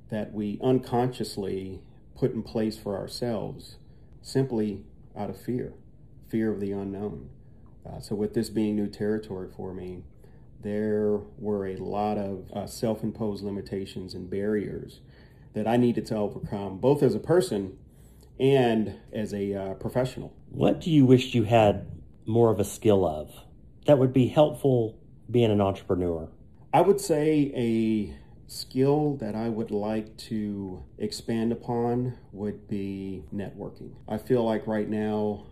that 0.10 0.34
we 0.34 0.60
unconsciously 0.64 1.82
put 2.16 2.34
in 2.34 2.44
place 2.44 2.78
for 2.78 2.98
ourselves 2.98 3.78
simply 4.22 4.84
out 5.18 5.30
of 5.30 5.40
fear, 5.40 5.74
fear 6.30 6.52
of 6.52 6.60
the 6.60 6.72
unknown. 6.72 7.30
Uh, 7.86 8.00
so, 8.00 8.16
with 8.16 8.34
this 8.34 8.50
being 8.50 8.76
new 8.76 8.88
territory 8.88 9.50
for 9.56 9.74
me, 9.74 10.04
there 10.62 11.20
were 11.38 11.66
a 11.66 11.78
lot 11.78 12.18
of 12.18 12.52
uh, 12.54 12.68
self 12.68 13.04
imposed 13.04 13.44
limitations 13.44 14.14
and 14.14 14.30
barriers 14.30 15.02
that 15.54 15.68
I 15.68 15.78
needed 15.78 16.06
to 16.08 16.16
overcome, 16.16 16.78
both 16.78 17.04
as 17.04 17.16
a 17.16 17.20
person 17.20 17.78
and 18.40 18.96
as 19.12 19.34
a 19.34 19.54
uh, 19.54 19.74
professional. 19.76 20.34
What 20.50 20.82
do 20.82 20.92
you 20.92 21.06
wish 21.06 21.34
you 21.34 21.44
had 21.44 21.88
more 22.26 22.52
of 22.52 22.60
a 22.60 22.64
skill 22.64 23.06
of 23.06 23.32
that 23.86 23.98
would 23.98 24.14
be 24.14 24.28
helpful 24.28 24.98
being 25.30 25.52
an 25.52 25.62
entrepreneur? 25.62 26.30
I 26.74 26.82
would 26.82 27.02
say 27.02 27.52
a 27.56 28.16
skill 28.52 29.16
that 29.16 29.34
I 29.34 29.48
would 29.48 29.72
like 29.72 30.18
to 30.18 30.84
expand 30.98 31.54
upon 31.54 32.18
would 32.34 32.68
be 32.68 33.24
networking. 33.34 33.94
I 34.10 34.18
feel 34.18 34.44
like 34.44 34.68
right 34.68 34.90
now 34.90 35.46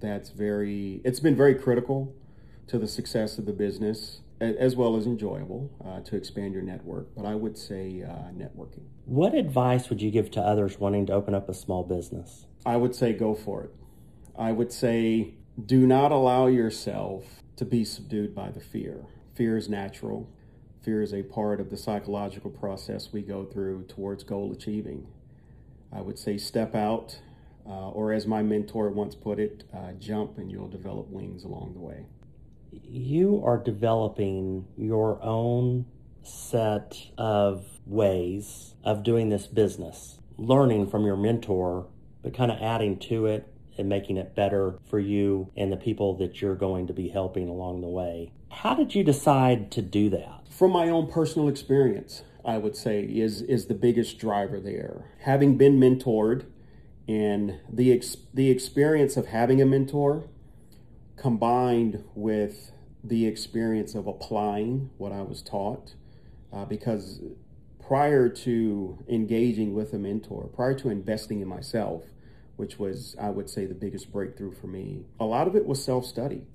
that's 0.00 0.30
very, 0.30 1.02
it's 1.04 1.20
been 1.20 1.36
very 1.36 1.54
critical 1.54 2.14
to 2.68 2.78
the 2.78 2.88
success 2.88 3.36
of 3.36 3.44
the 3.44 3.52
business 3.52 4.20
as 4.40 4.74
well 4.74 4.96
as 4.96 5.06
enjoyable 5.06 5.70
uh, 5.84 6.00
to 6.00 6.16
expand 6.16 6.54
your 6.54 6.62
network. 6.62 7.14
But 7.14 7.26
I 7.26 7.34
would 7.34 7.58
say 7.58 8.02
uh, 8.02 8.30
networking. 8.32 8.84
What 9.04 9.34
advice 9.34 9.88
would 9.90 10.00
you 10.00 10.10
give 10.10 10.30
to 10.32 10.40
others 10.40 10.78
wanting 10.78 11.06
to 11.06 11.12
open 11.12 11.34
up 11.34 11.48
a 11.48 11.54
small 11.54 11.84
business? 11.84 12.46
I 12.64 12.76
would 12.76 12.94
say 12.94 13.12
go 13.12 13.34
for 13.34 13.64
it. 13.64 13.70
I 14.38 14.52
would 14.52 14.72
say 14.72 15.34
do 15.64 15.86
not 15.86 16.10
allow 16.10 16.46
yourself 16.46 17.42
to 17.56 17.64
be 17.64 17.84
subdued 17.84 18.34
by 18.34 18.50
the 18.50 18.60
fear. 18.60 19.06
Fear 19.34 19.56
is 19.56 19.68
natural. 19.68 20.28
Fear 20.86 21.02
is 21.02 21.12
a 21.12 21.24
part 21.24 21.58
of 21.58 21.68
the 21.68 21.76
psychological 21.76 22.48
process 22.48 23.12
we 23.12 23.20
go 23.20 23.44
through 23.44 23.86
towards 23.88 24.22
goal 24.22 24.52
achieving. 24.52 25.08
I 25.92 26.00
would 26.00 26.16
say 26.16 26.38
step 26.38 26.76
out 26.76 27.18
uh, 27.68 27.90
or 27.90 28.12
as 28.12 28.28
my 28.28 28.44
mentor 28.44 28.88
once 28.90 29.16
put 29.16 29.40
it, 29.40 29.64
uh, 29.74 29.94
jump 29.98 30.38
and 30.38 30.48
you'll 30.48 30.68
develop 30.68 31.08
wings 31.08 31.42
along 31.42 31.72
the 31.74 31.80
way. 31.80 32.06
You 32.70 33.42
are 33.44 33.58
developing 33.58 34.68
your 34.76 35.20
own 35.24 35.86
set 36.22 36.96
of 37.18 37.66
ways 37.84 38.76
of 38.84 39.02
doing 39.02 39.28
this 39.28 39.48
business, 39.48 40.20
learning 40.38 40.86
from 40.88 41.04
your 41.04 41.16
mentor, 41.16 41.88
but 42.22 42.32
kind 42.32 42.52
of 42.52 42.62
adding 42.62 42.96
to 43.00 43.26
it 43.26 43.52
and 43.76 43.88
making 43.88 44.18
it 44.18 44.36
better 44.36 44.78
for 44.88 45.00
you 45.00 45.50
and 45.56 45.72
the 45.72 45.76
people 45.76 46.16
that 46.18 46.40
you're 46.40 46.54
going 46.54 46.86
to 46.86 46.92
be 46.92 47.08
helping 47.08 47.48
along 47.48 47.80
the 47.80 47.88
way. 47.88 48.30
How 48.50 48.74
did 48.74 48.94
you 48.94 49.04
decide 49.04 49.70
to 49.72 49.82
do 49.82 50.10
that? 50.10 50.44
From 50.50 50.72
my 50.72 50.88
own 50.88 51.10
personal 51.10 51.48
experience, 51.48 52.22
I 52.44 52.58
would 52.58 52.76
say 52.76 53.02
is 53.02 53.42
is 53.42 53.66
the 53.66 53.74
biggest 53.74 54.18
driver 54.18 54.60
there. 54.60 55.10
Having 55.20 55.58
been 55.58 55.78
mentored 55.78 56.46
and 57.08 57.60
the 57.70 57.92
ex- 57.92 58.16
the 58.32 58.50
experience 58.50 59.16
of 59.16 59.26
having 59.26 59.60
a 59.60 59.66
mentor 59.66 60.28
combined 61.16 62.04
with 62.14 62.72
the 63.02 63.26
experience 63.26 63.94
of 63.94 64.06
applying 64.06 64.90
what 64.98 65.12
I 65.12 65.22
was 65.22 65.42
taught 65.42 65.94
uh, 66.52 66.64
because 66.64 67.20
prior 67.86 68.28
to 68.28 69.04
engaging 69.08 69.74
with 69.74 69.92
a 69.92 69.98
mentor, 69.98 70.48
prior 70.54 70.74
to 70.74 70.88
investing 70.88 71.40
in 71.40 71.48
myself, 71.48 72.02
which 72.56 72.78
was, 72.78 73.14
I 73.20 73.30
would 73.30 73.48
say, 73.48 73.66
the 73.66 73.74
biggest 73.74 74.10
breakthrough 74.10 74.52
for 74.52 74.66
me, 74.66 75.04
a 75.20 75.24
lot 75.24 75.46
of 75.46 75.54
it 75.54 75.66
was 75.66 75.82
self 75.82 76.04
study. 76.04 76.46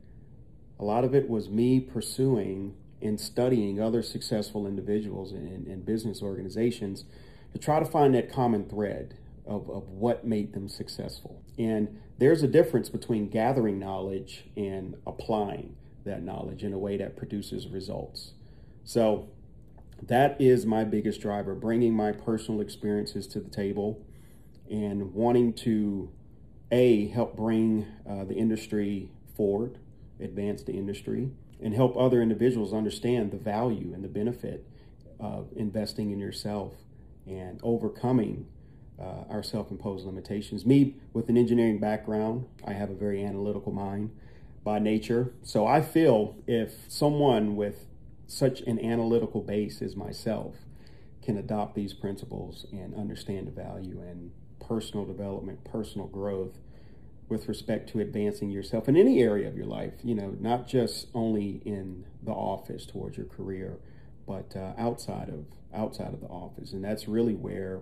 A 0.81 0.83
lot 0.83 1.03
of 1.03 1.13
it 1.13 1.29
was 1.29 1.47
me 1.47 1.79
pursuing 1.79 2.75
and 3.01 3.21
studying 3.21 3.79
other 3.79 4.01
successful 4.01 4.65
individuals 4.65 5.31
and, 5.31 5.67
and 5.67 5.85
business 5.85 6.23
organizations 6.23 7.05
to 7.53 7.59
try 7.59 7.79
to 7.79 7.85
find 7.85 8.15
that 8.15 8.31
common 8.31 8.67
thread 8.67 9.15
of, 9.45 9.69
of 9.69 9.87
what 9.89 10.25
made 10.25 10.53
them 10.53 10.67
successful. 10.67 11.43
And 11.57 11.99
there's 12.17 12.41
a 12.41 12.47
difference 12.47 12.89
between 12.89 13.29
gathering 13.29 13.77
knowledge 13.77 14.45
and 14.57 14.95
applying 15.05 15.75
that 16.03 16.23
knowledge 16.23 16.63
in 16.63 16.73
a 16.73 16.79
way 16.79 16.97
that 16.97 17.15
produces 17.15 17.67
results. 17.67 18.31
So 18.83 19.29
that 20.01 20.39
is 20.41 20.65
my 20.65 20.83
biggest 20.83 21.21
driver, 21.21 21.53
bringing 21.53 21.93
my 21.93 22.11
personal 22.11 22.59
experiences 22.59 23.27
to 23.27 23.39
the 23.39 23.49
table 23.49 24.03
and 24.69 25.13
wanting 25.13 25.53
to, 25.53 26.11
A, 26.71 27.07
help 27.09 27.35
bring 27.35 27.85
uh, 28.09 28.23
the 28.23 28.33
industry 28.33 29.11
forward, 29.35 29.77
advance 30.21 30.63
the 30.63 30.73
industry, 30.73 31.31
and 31.61 31.73
help 31.73 31.95
other 31.97 32.21
individuals 32.21 32.73
understand 32.73 33.31
the 33.31 33.37
value 33.37 33.93
and 33.93 34.03
the 34.03 34.07
benefit 34.07 34.67
of 35.19 35.49
investing 35.55 36.11
in 36.11 36.19
yourself 36.19 36.73
and 37.27 37.59
overcoming 37.63 38.47
uh, 38.99 39.23
our 39.29 39.43
self 39.43 39.71
imposed 39.71 40.05
limitations. 40.05 40.65
Me, 40.65 40.95
with 41.13 41.29
an 41.29 41.37
engineering 41.37 41.79
background, 41.79 42.45
I 42.65 42.73
have 42.73 42.89
a 42.89 42.95
very 42.95 43.23
analytical 43.23 43.71
mind 43.71 44.11
by 44.63 44.79
nature. 44.79 45.33
So 45.43 45.65
I 45.65 45.81
feel 45.81 46.35
if 46.47 46.85
someone 46.87 47.55
with 47.55 47.87
such 48.27 48.61
an 48.61 48.79
analytical 48.79 49.41
base 49.41 49.81
as 49.81 49.95
myself 49.95 50.55
can 51.21 51.37
adopt 51.37 51.75
these 51.75 51.93
principles 51.93 52.65
and 52.71 52.95
understand 52.95 53.47
the 53.47 53.51
value 53.51 54.01
and 54.01 54.31
personal 54.59 55.05
development, 55.05 55.63
personal 55.63 56.07
growth 56.07 56.57
with 57.31 57.47
respect 57.47 57.89
to 57.89 57.99
advancing 57.99 58.51
yourself 58.51 58.89
in 58.89 58.97
any 58.97 59.21
area 59.21 59.47
of 59.47 59.55
your 59.55 59.65
life, 59.65 59.93
you 60.03 60.13
know, 60.13 60.35
not 60.39 60.67
just 60.67 61.07
only 61.13 61.61
in 61.65 62.03
the 62.21 62.31
office 62.31 62.85
towards 62.85 63.17
your 63.17 63.25
career, 63.25 63.77
but 64.27 64.53
uh, 64.55 64.73
outside 64.77 65.29
of 65.29 65.45
outside 65.73 66.13
of 66.13 66.19
the 66.19 66.27
office. 66.27 66.73
And 66.73 66.83
that's 66.83 67.07
really 67.07 67.33
where 67.33 67.79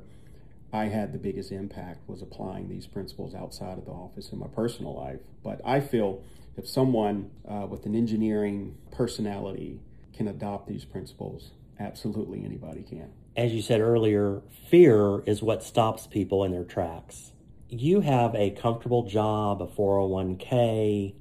I 0.72 0.86
had 0.86 1.12
the 1.12 1.18
biggest 1.18 1.52
impact 1.52 2.08
was 2.08 2.22
applying 2.22 2.70
these 2.70 2.86
principles 2.86 3.34
outside 3.34 3.80
of 3.80 3.86
the 3.86 3.92
office 3.92 4.32
in 4.32 4.38
my 4.38 4.48
personal 4.48 4.96
life. 4.96 5.20
But 5.44 5.60
I 5.66 5.80
feel 5.80 6.22
if 6.56 6.68
someone 6.68 7.32
uh, 7.50 7.66
with 7.68 7.88
an 7.88 7.96
engineering 7.96 8.78
personality 8.92 9.80
can 10.14 10.28
adopt 10.28 10.68
these 10.68 10.86
principles, 10.86 11.50
absolutely 11.80 12.46
anybody 12.46 12.84
can. 12.84 13.10
As 13.36 13.52
you 13.54 13.64
said 13.64 13.82
earlier, 13.82 14.42
fear 14.70 15.22
is 15.26 15.42
what 15.42 15.64
stops 15.64 16.06
people 16.06 16.44
in 16.44 16.52
their 16.52 16.64
tracks. 16.64 17.32
You 17.70 18.02
have 18.02 18.34
a 18.34 18.50
comfortable 18.50 19.04
job, 19.04 19.62
a 19.62 19.68
401k, 19.68 21.14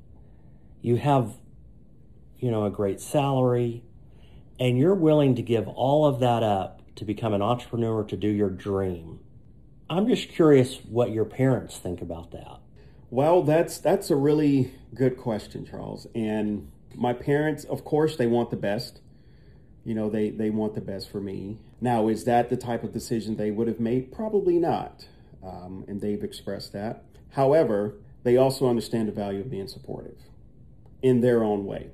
you 0.81 0.97
have, 0.97 1.35
you 2.39 2.51
know, 2.51 2.65
a 2.65 2.71
great 2.71 3.01
salary, 3.01 3.83
and 4.59 4.79
you're 4.79 4.95
willing 4.95 5.35
to 5.35 5.43
give 5.43 5.69
all 5.69 6.07
of 6.07 6.21
that 6.21 6.43
up 6.43 6.81
to 6.97 7.05
become 7.05 7.35
an 7.35 7.43
entrepreneur 7.43 8.03
to 8.05 8.17
do 8.17 8.29
your 8.29 8.49
dream. 8.49 9.21
I'm 9.91 10.09
just 10.09 10.31
curious 10.31 10.79
what 10.89 11.11
your 11.11 11.27
parents 11.27 11.77
think 11.79 12.01
about 12.01 12.31
that. 12.33 12.61
Well, 13.11 13.43
that's 13.43 13.79
that's 13.79 14.11
a 14.11 14.17
really 14.17 14.73
good 14.95 15.17
question, 15.17 15.67
Charles. 15.67 16.07
And 16.15 16.71
my 16.95 17.13
parents, 17.13 17.65
of 17.65 17.85
course, 17.85 18.17
they 18.17 18.27
want 18.27 18.51
the 18.51 18.57
best. 18.57 19.01
You 19.85 19.95
know, 19.95 20.11
they 20.11 20.31
they 20.31 20.51
want 20.51 20.75
the 20.75 20.81
best 20.81 21.11
for 21.11 21.21
me. 21.21 21.59
Now, 21.81 22.09
is 22.09 22.25
that 22.25 22.51
the 22.51 22.57
type 22.57 22.85
of 22.85 22.93
decision 22.93 23.37
they 23.37 23.51
would 23.51 23.69
have 23.69 23.81
made? 23.81 24.13
Probably 24.13 24.59
not. 24.59 25.07
Um, 25.43 25.85
and 25.89 26.01
they've 26.01 26.23
expressed 26.23 26.73
that. 26.73 27.05
However, 27.31 27.95
they 28.25 28.37
also 28.37 28.69
understand 28.69 29.09
the 29.09 29.13
value 29.13 29.41
of 29.41 29.51
being 29.51 29.69
supportive 29.69 30.19
in 31.03 31.21
their 31.21 31.45
own 31.45 31.65
way. 31.65 31.91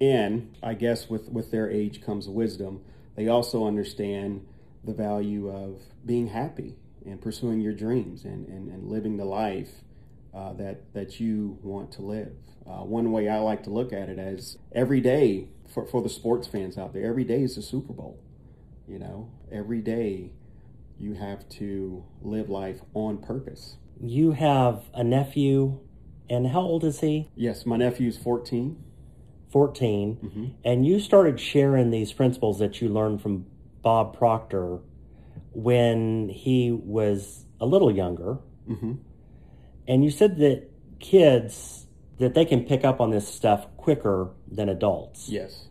And 0.00 0.54
I 0.62 0.74
guess 0.74 1.08
with, 1.08 1.28
with 1.30 1.50
their 1.50 1.70
age 1.70 2.02
comes 2.04 2.28
wisdom. 2.28 2.82
They 3.16 3.28
also 3.28 3.66
understand 3.66 4.46
the 4.84 4.92
value 4.92 5.48
of 5.48 5.80
being 6.04 6.28
happy 6.28 6.76
and 7.06 7.20
pursuing 7.20 7.60
your 7.60 7.72
dreams 7.72 8.24
and, 8.24 8.46
and, 8.48 8.68
and 8.70 8.88
living 8.88 9.16
the 9.16 9.24
life 9.24 9.70
uh, 10.34 10.52
that 10.54 10.92
that 10.94 11.20
you 11.20 11.58
want 11.62 11.92
to 11.92 12.02
live. 12.02 12.32
Uh, 12.66 12.84
one 12.84 13.12
way 13.12 13.28
I 13.28 13.38
like 13.38 13.64
to 13.64 13.70
look 13.70 13.92
at 13.92 14.08
it 14.08 14.18
as 14.18 14.56
every 14.72 15.00
day 15.00 15.48
for, 15.72 15.86
for 15.86 16.02
the 16.02 16.08
sports 16.08 16.46
fans 16.46 16.78
out 16.78 16.92
there, 16.92 17.04
every 17.04 17.24
day 17.24 17.42
is 17.42 17.56
a 17.56 17.62
Super 17.62 17.92
Bowl. 17.92 18.18
You 18.88 18.98
know, 18.98 19.30
every 19.50 19.80
day 19.80 20.32
you 21.02 21.14
have 21.14 21.48
to 21.48 22.04
live 22.22 22.48
life 22.48 22.80
on 22.94 23.18
purpose. 23.18 23.76
You 24.00 24.32
have 24.32 24.84
a 24.94 25.02
nephew, 25.02 25.80
and 26.30 26.46
how 26.48 26.60
old 26.60 26.84
is 26.84 27.00
he? 27.00 27.28
Yes, 27.34 27.66
my 27.66 27.76
nephew's 27.76 28.16
14. 28.16 28.82
14. 29.50 30.18
Mm-hmm. 30.22 30.46
And 30.64 30.86
you 30.86 31.00
started 31.00 31.40
sharing 31.40 31.90
these 31.90 32.12
principles 32.12 32.58
that 32.60 32.80
you 32.80 32.88
learned 32.88 33.20
from 33.20 33.46
Bob 33.82 34.16
Proctor 34.16 34.78
when 35.50 36.28
he 36.28 36.70
was 36.70 37.46
a 37.60 37.66
little 37.66 37.90
younger. 37.90 38.38
Mm-hmm. 38.68 38.92
And 39.88 40.04
you 40.04 40.10
said 40.10 40.38
that 40.38 40.70
kids 41.00 41.86
that 42.18 42.34
they 42.34 42.44
can 42.44 42.64
pick 42.64 42.84
up 42.84 43.00
on 43.00 43.10
this 43.10 43.26
stuff 43.26 43.66
quicker 43.76 44.30
than 44.50 44.68
adults. 44.68 45.28
Yes. 45.28 45.66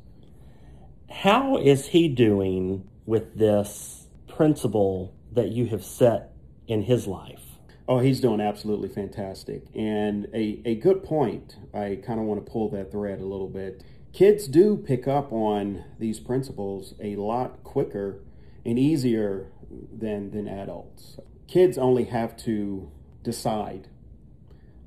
How 1.09 1.57
is 1.57 1.87
he 1.87 2.09
doing 2.09 2.87
with 3.05 3.37
this 3.37 4.07
principle 4.27 5.15
that 5.31 5.49
you 5.49 5.67
have 5.67 5.83
set 5.83 6.31
in 6.67 6.83
his 6.83 7.07
life? 7.07 7.41
Oh, 7.87 7.99
he's 7.99 8.21
doing 8.21 8.39
absolutely 8.41 8.89
fantastic. 8.89 9.63
And 9.75 10.27
a, 10.33 10.61
a 10.65 10.75
good 10.75 11.03
point, 11.03 11.57
I 11.73 11.99
kind 12.05 12.19
of 12.19 12.25
want 12.25 12.45
to 12.45 12.51
pull 12.51 12.69
that 12.69 12.91
thread 12.91 13.19
a 13.19 13.25
little 13.25 13.49
bit. 13.49 13.83
Kids 14.13 14.47
do 14.47 14.77
pick 14.77 15.07
up 15.07 15.31
on 15.31 15.83
these 15.99 16.19
principles 16.19 16.93
a 17.01 17.15
lot 17.15 17.63
quicker 17.63 18.19
and 18.65 18.77
easier 18.77 19.47
than, 19.91 20.31
than 20.31 20.47
adults. 20.47 21.17
Kids 21.47 21.77
only 21.77 22.05
have 22.05 22.37
to 22.37 22.91
decide 23.23 23.87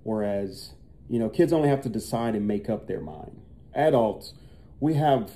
Whereas, 0.04 0.74
you 1.08 1.18
know, 1.18 1.28
kids 1.28 1.52
only 1.52 1.68
have 1.68 1.80
to 1.82 1.88
decide 1.88 2.36
and 2.36 2.46
make 2.46 2.68
up 2.70 2.86
their 2.86 3.00
mind. 3.00 3.40
Adults, 3.74 4.34
we 4.78 4.94
have 4.94 5.32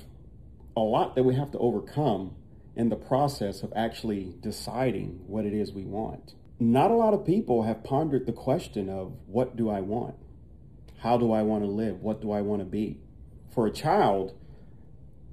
a 0.77 0.79
lot 0.79 1.15
that 1.15 1.23
we 1.23 1.35
have 1.35 1.51
to 1.51 1.57
overcome 1.57 2.35
in 2.79 2.87
the 2.87 2.95
process 2.95 3.61
of 3.61 3.73
actually 3.75 4.33
deciding 4.39 5.19
what 5.27 5.43
it 5.43 5.53
is 5.53 5.73
we 5.73 5.83
want. 5.83 6.33
Not 6.61 6.91
a 6.91 6.95
lot 6.95 7.13
of 7.13 7.25
people 7.25 7.63
have 7.63 7.83
pondered 7.83 8.25
the 8.25 8.31
question 8.31 8.87
of 8.87 9.11
what 9.27 9.57
do 9.57 9.69
I 9.69 9.81
want? 9.81 10.15
How 10.99 11.17
do 11.17 11.33
I 11.33 11.41
want 11.41 11.65
to 11.65 11.69
live? 11.69 12.01
What 12.01 12.21
do 12.21 12.31
I 12.31 12.39
want 12.39 12.61
to 12.61 12.65
be? 12.65 13.01
For 13.53 13.67
a 13.67 13.71
child, 13.71 14.33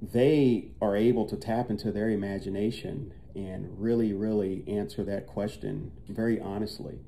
they 0.01 0.71
are 0.81 0.97
able 0.97 1.25
to 1.25 1.37
tap 1.37 1.69
into 1.69 1.89
their 1.89 2.09
imagination 2.09 3.13
and 3.33 3.79
really, 3.79 4.11
really 4.11 4.65
answer 4.67 5.05
that 5.05 5.25
question 5.25 5.93
very 6.09 6.41
honestly. 6.41 6.99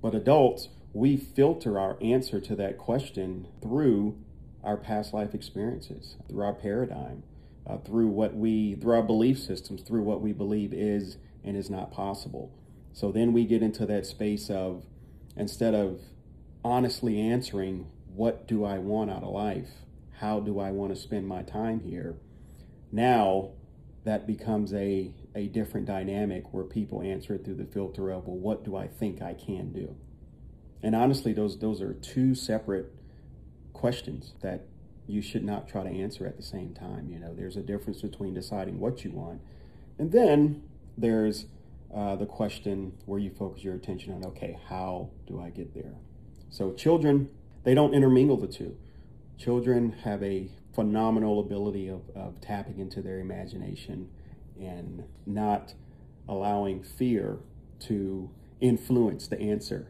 But 0.00 0.14
adults, 0.14 0.68
we 0.92 1.16
filter 1.16 1.80
our 1.80 1.98
answer 2.00 2.38
to 2.38 2.54
that 2.54 2.78
question 2.78 3.48
through 3.60 4.18
our 4.62 4.76
past 4.76 5.12
life 5.12 5.34
experiences, 5.34 6.14
through 6.28 6.44
our 6.44 6.54
paradigm, 6.54 7.24
uh, 7.66 7.78
through 7.78 8.08
what 8.08 8.34
we, 8.34 8.74
through 8.74 8.94
our 8.94 9.02
belief 9.02 9.38
systems, 9.38 9.82
through 9.82 10.02
what 10.02 10.20
we 10.20 10.32
believe 10.32 10.72
is 10.72 11.16
and 11.44 11.56
is 11.56 11.70
not 11.70 11.90
possible. 11.90 12.52
So 12.92 13.12
then 13.12 13.32
we 13.32 13.44
get 13.44 13.62
into 13.62 13.86
that 13.86 14.06
space 14.06 14.50
of 14.50 14.84
instead 15.36 15.74
of 15.74 16.00
honestly 16.64 17.20
answering, 17.20 17.86
what 18.14 18.46
do 18.46 18.64
I 18.64 18.78
want 18.78 19.10
out 19.10 19.22
of 19.22 19.30
life? 19.30 19.68
How 20.18 20.40
do 20.40 20.58
I 20.58 20.70
want 20.70 20.94
to 20.94 21.00
spend 21.00 21.26
my 21.26 21.42
time 21.42 21.80
here? 21.80 22.16
Now 22.92 23.50
that 24.04 24.26
becomes 24.26 24.72
a, 24.74 25.12
a 25.34 25.46
different 25.48 25.86
dynamic 25.86 26.52
where 26.52 26.64
people 26.64 27.02
answer 27.02 27.34
it 27.34 27.44
through 27.44 27.54
the 27.54 27.64
filter 27.64 28.10
of, 28.10 28.26
well, 28.26 28.36
what 28.36 28.64
do 28.64 28.76
I 28.76 28.86
think 28.86 29.22
I 29.22 29.34
can 29.34 29.72
do? 29.72 29.94
And 30.82 30.94
honestly, 30.94 31.32
those 31.32 31.58
those 31.58 31.80
are 31.82 31.92
two 31.92 32.34
separate 32.34 32.92
questions 33.72 34.32
that 34.40 34.66
you 35.10 35.22
should 35.22 35.44
not 35.44 35.68
try 35.68 35.82
to 35.82 35.90
answer 35.90 36.26
at 36.26 36.36
the 36.36 36.42
same 36.42 36.74
time. 36.74 37.08
You 37.10 37.18
know, 37.18 37.34
there's 37.34 37.56
a 37.56 37.62
difference 37.62 38.02
between 38.02 38.34
deciding 38.34 38.78
what 38.78 39.04
you 39.04 39.10
want, 39.10 39.40
and 39.98 40.12
then 40.12 40.62
there's 40.96 41.46
uh, 41.94 42.16
the 42.16 42.26
question 42.26 42.92
where 43.06 43.18
you 43.18 43.30
focus 43.30 43.64
your 43.64 43.74
attention 43.74 44.12
on, 44.12 44.24
okay, 44.24 44.58
how 44.68 45.10
do 45.26 45.40
I 45.40 45.50
get 45.50 45.74
there? 45.74 45.94
So 46.48 46.72
children, 46.72 47.30
they 47.64 47.74
don't 47.74 47.94
intermingle 47.94 48.36
the 48.36 48.46
two. 48.46 48.76
Children 49.38 49.92
have 50.04 50.22
a 50.22 50.50
phenomenal 50.74 51.40
ability 51.40 51.88
of, 51.88 52.02
of 52.14 52.40
tapping 52.40 52.78
into 52.78 53.02
their 53.02 53.18
imagination 53.18 54.08
and 54.60 55.04
not 55.26 55.74
allowing 56.28 56.82
fear 56.82 57.38
to 57.80 58.30
influence 58.60 59.26
the 59.26 59.40
answer 59.40 59.88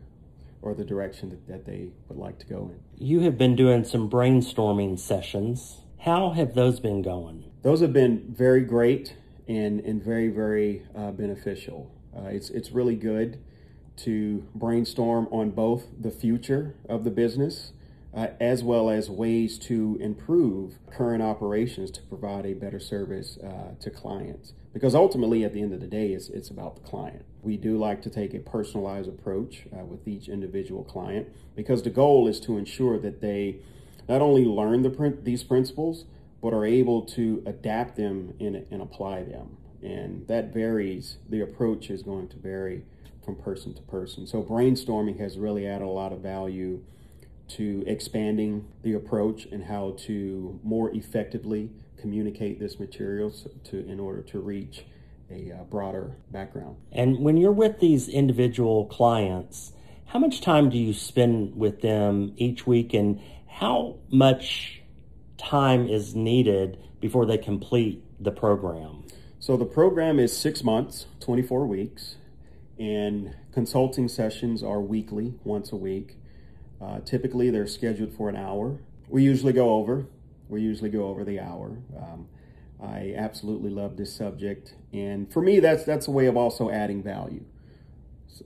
or 0.62 0.74
the 0.74 0.84
direction 0.84 1.30
that, 1.30 1.48
that 1.48 1.64
they 1.64 1.88
would 2.08 2.18
like 2.18 2.38
to 2.38 2.46
go 2.46 2.70
in. 2.72 3.06
You 3.06 3.20
have 3.20 3.38
been 3.38 3.56
doing 3.56 3.84
some 3.84 4.10
brainstorming 4.10 4.98
sessions. 4.98 5.80
How 6.00 6.30
have 6.30 6.54
those 6.54 6.80
been 6.80 7.02
going? 7.02 7.44
Those 7.62 7.80
have 7.80 7.92
been 7.92 8.34
very 8.36 8.62
great 8.62 9.16
and, 9.48 9.80
and 9.80 10.02
very, 10.02 10.28
very 10.28 10.86
uh, 10.96 11.10
beneficial. 11.12 11.90
Uh, 12.16 12.28
it's, 12.28 12.50
it's 12.50 12.70
really 12.70 12.96
good 12.96 13.38
to 13.96 14.46
brainstorm 14.54 15.28
on 15.30 15.50
both 15.50 15.84
the 15.98 16.10
future 16.10 16.74
of 16.88 17.04
the 17.04 17.10
business 17.10 17.72
uh, 18.14 18.28
as 18.40 18.64
well 18.64 18.90
as 18.90 19.08
ways 19.08 19.58
to 19.58 19.96
improve 20.00 20.78
current 20.90 21.22
operations 21.22 21.90
to 21.92 22.02
provide 22.02 22.44
a 22.44 22.54
better 22.54 22.80
service 22.80 23.38
uh, 23.38 23.74
to 23.80 23.90
clients. 23.90 24.52
Because 24.72 24.94
ultimately, 24.94 25.44
at 25.44 25.52
the 25.52 25.62
end 25.62 25.72
of 25.72 25.80
the 25.80 25.86
day, 25.86 26.12
it's, 26.12 26.28
it's 26.28 26.48
about 26.48 26.76
the 26.76 26.82
client. 26.82 27.24
We 27.42 27.56
do 27.56 27.78
like 27.78 28.02
to 28.02 28.10
take 28.10 28.34
a 28.34 28.38
personalized 28.38 29.08
approach 29.08 29.66
uh, 29.72 29.84
with 29.84 30.06
each 30.06 30.28
individual 30.28 30.84
client 30.84 31.28
because 31.56 31.82
the 31.82 31.90
goal 31.90 32.28
is 32.28 32.38
to 32.40 32.58
ensure 32.58 32.98
that 32.98 33.20
they 33.20 33.56
not 34.08 34.20
only 34.20 34.44
learn 34.44 34.82
the 34.82 34.90
print, 34.90 35.24
these 35.24 35.42
principles, 35.42 36.04
but 36.42 36.52
are 36.52 36.64
able 36.64 37.02
to 37.02 37.42
adapt 37.46 37.96
them 37.96 38.34
and, 38.40 38.66
and 38.70 38.82
apply 38.82 39.22
them. 39.22 39.56
And 39.82 40.26
that 40.28 40.52
varies, 40.52 41.16
the 41.28 41.40
approach 41.40 41.90
is 41.90 42.02
going 42.02 42.28
to 42.28 42.36
vary 42.36 42.82
from 43.24 43.36
person 43.36 43.74
to 43.74 43.82
person. 43.82 44.26
So, 44.26 44.42
brainstorming 44.42 45.18
has 45.20 45.38
really 45.38 45.66
added 45.66 45.84
a 45.84 45.88
lot 45.88 46.12
of 46.12 46.20
value 46.20 46.82
to 47.48 47.82
expanding 47.86 48.66
the 48.82 48.94
approach 48.94 49.46
and 49.46 49.64
how 49.64 49.96
to 49.98 50.60
more 50.62 50.94
effectively 50.94 51.70
communicate 51.96 52.60
this 52.60 52.78
material 52.78 53.32
to 53.64 53.78
in 53.86 54.00
order 54.00 54.22
to 54.22 54.38
reach 54.38 54.84
a 55.30 55.52
uh, 55.52 55.64
broader 55.64 56.16
background. 56.30 56.76
And 56.92 57.20
when 57.20 57.36
you're 57.36 57.52
with 57.52 57.80
these 57.80 58.08
individual 58.08 58.86
clients, 58.86 59.72
how 60.06 60.18
much 60.18 60.40
time 60.40 60.70
do 60.70 60.78
you 60.78 60.92
spend 60.92 61.56
with 61.56 61.82
them 61.82 62.32
each 62.36 62.66
week 62.66 62.94
and 62.94 63.20
how 63.48 63.98
much 64.10 64.82
time 65.38 65.88
is 65.88 66.14
needed 66.14 66.78
before 67.00 67.26
they 67.26 67.38
complete 67.38 68.02
the 68.18 68.32
program? 68.32 69.04
So 69.38 69.56
the 69.56 69.64
program 69.64 70.18
is 70.18 70.36
6 70.36 70.64
months, 70.64 71.06
24 71.20 71.66
weeks, 71.66 72.16
and 72.78 73.34
consulting 73.52 74.08
sessions 74.08 74.62
are 74.62 74.80
weekly, 74.80 75.34
once 75.44 75.72
a 75.72 75.76
week. 75.76 76.16
Uh, 76.80 77.00
typically, 77.00 77.50
they're 77.50 77.66
scheduled 77.66 78.12
for 78.12 78.28
an 78.28 78.36
hour. 78.36 78.80
We 79.08 79.22
usually 79.22 79.52
go 79.52 79.70
over. 79.74 80.06
We 80.48 80.62
usually 80.62 80.90
go 80.90 81.08
over 81.08 81.24
the 81.24 81.40
hour. 81.40 81.78
Um, 81.96 82.26
I 82.82 83.14
absolutely 83.16 83.70
love 83.70 83.96
this 83.96 84.14
subject, 84.14 84.74
and 84.92 85.30
for 85.30 85.42
me, 85.42 85.60
that's 85.60 85.84
that's 85.84 86.08
a 86.08 86.10
way 86.10 86.26
of 86.26 86.36
also 86.36 86.70
adding 86.70 87.02
value. 87.02 87.44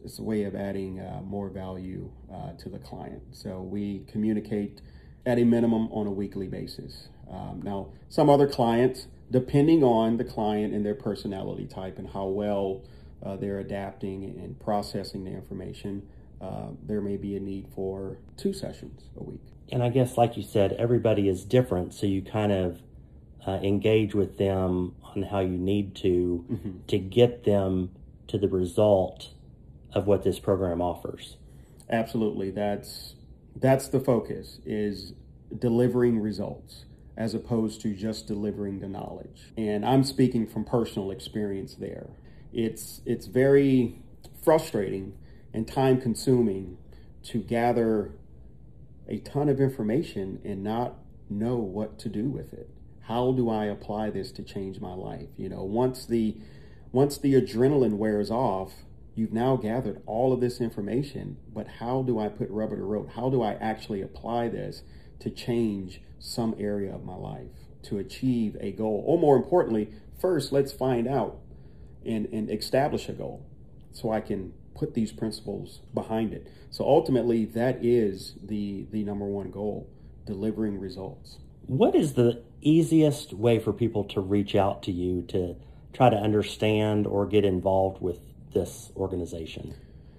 It's, 0.04 0.18
a 0.18 0.22
way 0.22 0.42
of 0.42 0.56
adding 0.56 0.98
uh, 0.98 1.20
more 1.22 1.48
value 1.48 2.10
uh, 2.32 2.52
to 2.54 2.68
the 2.68 2.78
client. 2.78 3.22
So 3.30 3.60
we 3.60 4.04
communicate 4.10 4.80
at 5.24 5.38
a 5.38 5.44
minimum 5.44 5.88
on 5.92 6.06
a 6.06 6.10
weekly 6.10 6.48
basis. 6.48 7.08
Um, 7.30 7.60
now, 7.62 7.88
some 8.08 8.28
other 8.28 8.48
clients, 8.48 9.06
depending 9.30 9.82
on 9.82 10.16
the 10.16 10.24
client 10.24 10.74
and 10.74 10.84
their 10.84 10.94
personality 10.94 11.66
type 11.66 11.98
and 11.98 12.08
how 12.08 12.26
well 12.26 12.82
uh, 13.22 13.36
they're 13.36 13.60
adapting 13.60 14.24
and 14.24 14.58
processing 14.60 15.24
the 15.24 15.30
information, 15.30 16.06
uh, 16.40 16.68
there 16.82 17.00
may 17.00 17.16
be 17.16 17.36
a 17.36 17.40
need 17.40 17.66
for 17.74 18.18
two 18.36 18.52
sessions 18.52 19.04
a 19.16 19.22
week. 19.22 19.40
And 19.72 19.82
I 19.82 19.88
guess, 19.88 20.18
like 20.18 20.36
you 20.36 20.42
said, 20.42 20.72
everybody 20.72 21.28
is 21.28 21.44
different, 21.44 21.94
so 21.94 22.06
you 22.06 22.20
kind 22.20 22.52
of 22.52 22.82
uh, 23.46 23.52
engage 23.62 24.14
with 24.14 24.38
them 24.38 24.94
on 25.02 25.22
how 25.22 25.40
you 25.40 25.56
need 25.58 25.94
to 25.96 26.44
mm-hmm. 26.50 26.70
to 26.86 26.98
get 26.98 27.44
them 27.44 27.90
to 28.28 28.38
the 28.38 28.48
result 28.48 29.30
of 29.92 30.06
what 30.06 30.24
this 30.24 30.38
program 30.38 30.80
offers. 30.80 31.36
Absolutely, 31.90 32.50
that's 32.50 33.14
that's 33.56 33.88
the 33.88 34.00
focus 34.00 34.58
is 34.64 35.12
delivering 35.56 36.18
results 36.18 36.84
as 37.16 37.34
opposed 37.34 37.80
to 37.80 37.94
just 37.94 38.26
delivering 38.26 38.80
the 38.80 38.88
knowledge. 38.88 39.52
And 39.56 39.84
I'm 39.84 40.02
speaking 40.02 40.46
from 40.46 40.64
personal 40.64 41.10
experience 41.10 41.74
there. 41.74 42.10
It's 42.52 43.00
it's 43.04 43.26
very 43.26 44.02
frustrating 44.42 45.14
and 45.52 45.68
time 45.68 46.00
consuming 46.00 46.78
to 47.24 47.38
gather 47.38 48.12
a 49.08 49.18
ton 49.18 49.48
of 49.48 49.60
information 49.60 50.40
and 50.44 50.62
not 50.62 50.94
know 51.30 51.56
what 51.56 51.98
to 52.00 52.08
do 52.08 52.28
with 52.28 52.52
it. 52.52 52.68
How 53.06 53.32
do 53.32 53.50
I 53.50 53.66
apply 53.66 54.10
this 54.10 54.32
to 54.32 54.42
change 54.42 54.80
my 54.80 54.94
life? 54.94 55.28
You 55.36 55.48
know, 55.50 55.62
once 55.62 56.06
the 56.06 56.36
once 56.90 57.18
the 57.18 57.34
adrenaline 57.34 57.98
wears 57.98 58.30
off, 58.30 58.72
you've 59.14 59.32
now 59.32 59.56
gathered 59.56 60.00
all 60.06 60.32
of 60.32 60.40
this 60.40 60.60
information, 60.60 61.36
but 61.52 61.66
how 61.80 62.02
do 62.02 62.18
I 62.18 62.28
put 62.28 62.48
rubber 62.50 62.76
to 62.76 62.82
road? 62.82 63.10
How 63.14 63.28
do 63.28 63.42
I 63.42 63.54
actually 63.54 64.00
apply 64.00 64.48
this 64.48 64.82
to 65.20 65.28
change 65.28 66.00
some 66.18 66.54
area 66.58 66.94
of 66.94 67.04
my 67.04 67.16
life, 67.16 67.50
to 67.84 67.98
achieve 67.98 68.56
a 68.60 68.72
goal? 68.72 69.02
Or 69.06 69.18
more 69.18 69.36
importantly, 69.36 69.90
first 70.20 70.52
let's 70.52 70.72
find 70.72 71.06
out 71.06 71.40
and, 72.06 72.26
and 72.26 72.50
establish 72.50 73.08
a 73.08 73.12
goal 73.12 73.44
so 73.92 74.12
I 74.12 74.20
can 74.20 74.52
put 74.74 74.94
these 74.94 75.12
principles 75.12 75.80
behind 75.92 76.32
it. 76.32 76.48
So 76.70 76.84
ultimately, 76.84 77.44
that 77.44 77.84
is 77.84 78.34
the 78.42 78.86
the 78.90 79.04
number 79.04 79.26
one 79.26 79.50
goal: 79.50 79.88
delivering 80.26 80.80
results. 80.80 81.38
What 81.66 81.94
is 81.94 82.14
the 82.14 82.42
easiest 82.68 83.32
way 83.32 83.58
for 83.58 83.72
people 83.72 84.04
to 84.04 84.20
reach 84.20 84.54
out 84.54 84.82
to 84.84 84.92
you 84.92 85.22
to 85.28 85.56
try 85.92 86.10
to 86.10 86.16
understand 86.16 87.06
or 87.06 87.26
get 87.26 87.44
involved 87.44 88.00
with 88.00 88.20
this 88.52 88.92
organization? 88.96 89.74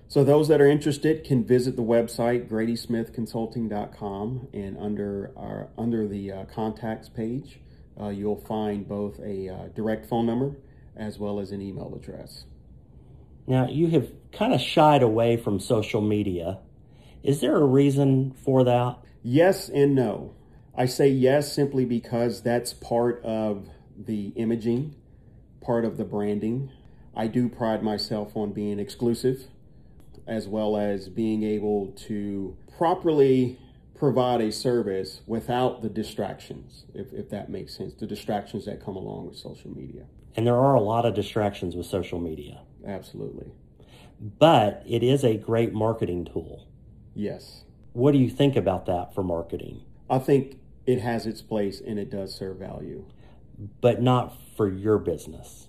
So 0.07 0.23
those 0.23 0.47
that 0.47 0.61
are 0.61 0.67
interested 0.67 1.23
can 1.23 1.43
visit 1.43 1.75
the 1.75 1.81
website 1.81 2.47
gradysmithconsulting.com 2.47 4.47
and 4.53 4.77
under 4.77 5.31
our 5.35 5.69
under 5.77 6.07
the 6.07 6.31
uh, 6.31 6.45
contacts 6.45 7.09
page, 7.09 7.59
uh, 7.99 8.09
you'll 8.09 8.39
find 8.39 8.87
both 8.87 9.19
a 9.19 9.49
uh, 9.49 9.67
direct 9.75 10.05
phone 10.05 10.25
number 10.25 10.55
as 10.95 11.19
well 11.19 11.39
as 11.39 11.51
an 11.51 11.61
email 11.61 11.93
address. 11.95 12.45
Now, 13.47 13.67
you 13.67 13.87
have 13.89 14.09
kind 14.31 14.53
of 14.53 14.61
shied 14.61 15.03
away 15.03 15.37
from 15.37 15.59
social 15.59 16.01
media. 16.01 16.59
Is 17.23 17.41
there 17.41 17.55
a 17.55 17.65
reason 17.65 18.33
for 18.43 18.63
that? 18.63 18.97
Yes 19.23 19.69
and 19.69 19.95
no. 19.95 20.33
I 20.77 20.85
say 20.85 21.07
yes 21.07 21.51
simply 21.53 21.85
because 21.85 22.41
that's 22.41 22.73
part 22.73 23.23
of 23.23 23.69
the 23.97 24.33
imaging, 24.35 24.95
part 25.61 25.85
of 25.85 25.97
the 25.97 26.03
branding. 26.03 26.71
I 27.15 27.27
do 27.27 27.47
pride 27.47 27.81
myself 27.81 28.35
on 28.35 28.51
being 28.51 28.79
exclusive 28.79 29.47
as 30.27 30.47
well 30.47 30.75
as 30.75 31.07
being 31.07 31.43
able 31.43 31.87
to 31.91 32.57
properly 32.77 33.59
provide 33.97 34.41
a 34.41 34.51
service 34.51 35.21
without 35.25 35.81
the 35.81 35.89
distractions, 35.89 36.85
if, 36.93 37.13
if 37.13 37.29
that 37.29 37.49
makes 37.49 37.77
sense, 37.77 37.93
the 37.93 38.07
distractions 38.07 38.65
that 38.65 38.83
come 38.83 38.95
along 38.95 39.27
with 39.27 39.37
social 39.37 39.71
media. 39.71 40.03
And 40.35 40.45
there 40.45 40.57
are 40.57 40.75
a 40.75 40.81
lot 40.81 41.05
of 41.05 41.13
distractions 41.13 41.75
with 41.75 41.85
social 41.85 42.19
media. 42.19 42.61
Absolutely. 42.85 43.51
But 44.19 44.83
it 44.85 45.03
is 45.03 45.23
a 45.23 45.37
great 45.37 45.73
marketing 45.73 46.25
tool. 46.25 46.67
Yes. 47.13 47.63
What 47.93 48.11
do 48.11 48.17
you 48.17 48.29
think 48.29 48.57
about 48.57 48.85
that 48.87 49.13
for 49.13 49.23
marketing? 49.23 49.81
I 50.09 50.19
think 50.19 50.59
it 50.85 51.01
has 51.01 51.25
its 51.25 51.41
place 51.41 51.81
and 51.81 51.97
it 51.99 52.09
does 52.09 52.33
serve 52.35 52.57
value. 52.57 53.05
But 53.81 54.01
not 54.01 54.37
for 54.55 54.69
your 54.69 54.97
business. 54.97 55.67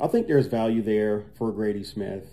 I 0.00 0.08
think 0.08 0.26
there's 0.26 0.46
value 0.46 0.82
there 0.82 1.24
for 1.38 1.52
Grady 1.52 1.84
Smith, 1.84 2.26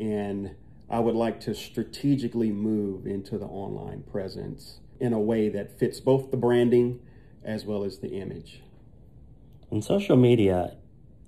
and 0.00 0.56
I 0.90 0.98
would 0.98 1.14
like 1.14 1.40
to 1.40 1.54
strategically 1.54 2.50
move 2.50 3.06
into 3.06 3.38
the 3.38 3.46
online 3.46 4.02
presence 4.02 4.80
in 5.00 5.12
a 5.12 5.20
way 5.20 5.48
that 5.48 5.78
fits 5.78 6.00
both 6.00 6.30
the 6.30 6.36
branding 6.36 7.00
as 7.44 7.64
well 7.64 7.84
as 7.84 7.98
the 7.98 8.08
image. 8.08 8.62
In 9.70 9.80
social 9.80 10.16
media, 10.16 10.76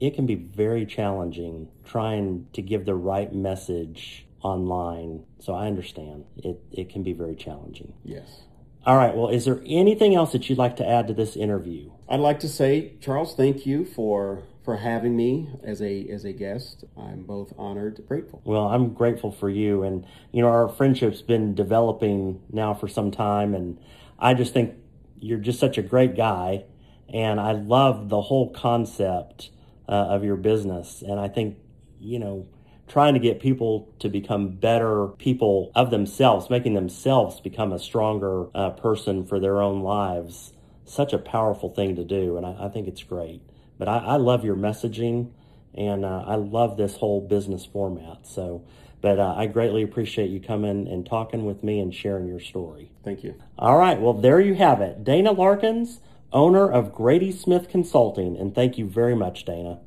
it 0.00 0.14
can 0.14 0.26
be 0.26 0.34
very 0.34 0.84
challenging 0.86 1.68
trying 1.84 2.46
to 2.52 2.62
give 2.62 2.84
the 2.84 2.94
right 2.94 3.32
message 3.32 4.26
online. 4.42 5.24
So 5.40 5.54
I 5.54 5.66
understand 5.66 6.24
it, 6.36 6.60
it 6.70 6.88
can 6.88 7.02
be 7.02 7.12
very 7.12 7.34
challenging. 7.34 7.94
Yes. 8.04 8.42
All 8.86 8.96
right. 8.96 9.16
Well, 9.16 9.28
is 9.30 9.44
there 9.44 9.60
anything 9.66 10.14
else 10.14 10.30
that 10.30 10.48
you'd 10.48 10.58
like 10.58 10.76
to 10.76 10.88
add 10.88 11.08
to 11.08 11.12
this 11.12 11.34
interview? 11.34 11.90
I'd 12.08 12.20
like 12.20 12.38
to 12.40 12.48
say, 12.48 12.92
Charles, 13.00 13.34
thank 13.34 13.66
you 13.66 13.84
for 13.84 14.44
for 14.64 14.76
having 14.76 15.16
me 15.16 15.50
as 15.64 15.82
a 15.82 16.08
as 16.08 16.24
a 16.24 16.32
guest. 16.32 16.84
I'm 16.96 17.24
both 17.24 17.52
honored, 17.58 18.04
grateful. 18.06 18.42
Well, 18.44 18.68
I'm 18.68 18.94
grateful 18.94 19.32
for 19.32 19.50
you, 19.50 19.82
and 19.82 20.06
you 20.30 20.40
know 20.40 20.48
our 20.48 20.68
friendship's 20.68 21.20
been 21.20 21.52
developing 21.52 22.40
now 22.52 22.74
for 22.74 22.86
some 22.86 23.10
time, 23.10 23.54
and 23.56 23.76
I 24.20 24.34
just 24.34 24.52
think 24.52 24.76
you're 25.18 25.40
just 25.40 25.58
such 25.58 25.78
a 25.78 25.82
great 25.82 26.16
guy, 26.16 26.62
and 27.12 27.40
I 27.40 27.52
love 27.52 28.08
the 28.08 28.20
whole 28.20 28.50
concept 28.52 29.50
uh, 29.88 29.92
of 29.92 30.22
your 30.22 30.36
business, 30.36 31.02
and 31.02 31.18
I 31.18 31.26
think 31.26 31.58
you 31.98 32.20
know 32.20 32.46
trying 32.88 33.14
to 33.14 33.20
get 33.20 33.40
people 33.40 33.92
to 33.98 34.08
become 34.08 34.48
better 34.48 35.08
people 35.18 35.72
of 35.74 35.90
themselves, 35.90 36.48
making 36.50 36.74
themselves 36.74 37.40
become 37.40 37.72
a 37.72 37.78
stronger 37.78 38.46
uh, 38.54 38.70
person 38.70 39.26
for 39.26 39.40
their 39.40 39.60
own 39.60 39.82
lives. 39.82 40.52
Such 40.84 41.12
a 41.12 41.18
powerful 41.18 41.70
thing 41.70 41.96
to 41.96 42.04
do, 42.04 42.36
and 42.36 42.46
I, 42.46 42.66
I 42.66 42.68
think 42.68 42.86
it's 42.86 43.02
great. 43.02 43.42
But 43.78 43.88
I, 43.88 43.98
I, 43.98 44.16
love 44.16 44.44
your 44.44 44.56
messaging, 44.56 45.32
and 45.74 46.04
uh, 46.04 46.24
I 46.26 46.36
love 46.36 46.76
this 46.76 46.96
whole 46.96 47.20
business 47.20 47.66
format. 47.66 48.26
So, 48.26 48.64
but 49.00 49.18
uh, 49.18 49.34
I 49.36 49.46
greatly 49.46 49.82
appreciate 49.82 50.30
you 50.30 50.40
coming 50.40 50.86
and 50.86 51.04
talking 51.04 51.44
with 51.44 51.64
me 51.64 51.80
and 51.80 51.92
sharing 51.92 52.28
your 52.28 52.40
story. 52.40 52.92
Thank 53.04 53.24
you. 53.24 53.34
All 53.58 53.76
right, 53.76 54.00
well 54.00 54.14
there 54.14 54.40
you 54.40 54.54
have 54.54 54.80
it, 54.80 55.02
Dana 55.02 55.32
Larkins, 55.32 56.00
owner 56.32 56.70
of 56.70 56.94
Grady 56.94 57.32
Smith 57.32 57.68
Consulting, 57.68 58.36
and 58.36 58.54
thank 58.54 58.78
you 58.78 58.88
very 58.88 59.16
much, 59.16 59.44
Dana. 59.44 59.80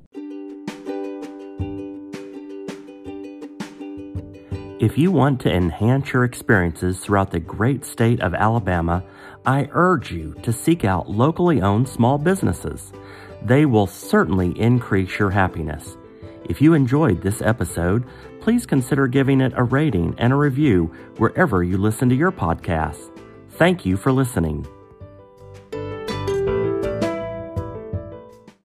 If 4.80 4.98
you 4.98 5.12
want 5.12 5.42
to 5.42 5.52
enhance 5.52 6.14
your 6.14 6.24
experiences 6.24 7.00
throughout 7.00 7.32
the 7.32 7.40
great 7.42 7.84
state 7.84 8.22
of 8.22 8.34
Alabama, 8.34 9.04
I 9.46 9.68
urge 9.74 10.10
you 10.10 10.36
to 10.42 10.54
seek 10.54 10.86
out 10.86 11.10
locally 11.10 11.62
owned 11.62 11.90
small 11.90 12.18
businesses. 12.18 12.94
They 13.42 13.66
will 13.66 13.88
certainly 13.88 14.58
increase 14.58 15.20
your 15.20 15.32
happiness. 15.32 15.98
If 16.46 16.62
you 16.62 16.76
enjoyed 16.76 17.22
this 17.22 17.42
episode, 17.42 18.06
please 18.40 18.66
consider 18.66 19.08
giving 19.08 19.42
it 19.42 19.52
a 19.58 19.64
rating 19.64 20.16
and 20.18 20.32
a 20.32 20.38
review 20.38 20.86
wherever 21.18 21.62
you 21.62 21.78
listen 21.78 22.08
to 22.08 22.16
your 22.16 22.32
podcasts. 22.32 23.12
Thank 23.50 23.86
you 23.86 23.98
for 23.98 24.14
listening. 24.14 24.66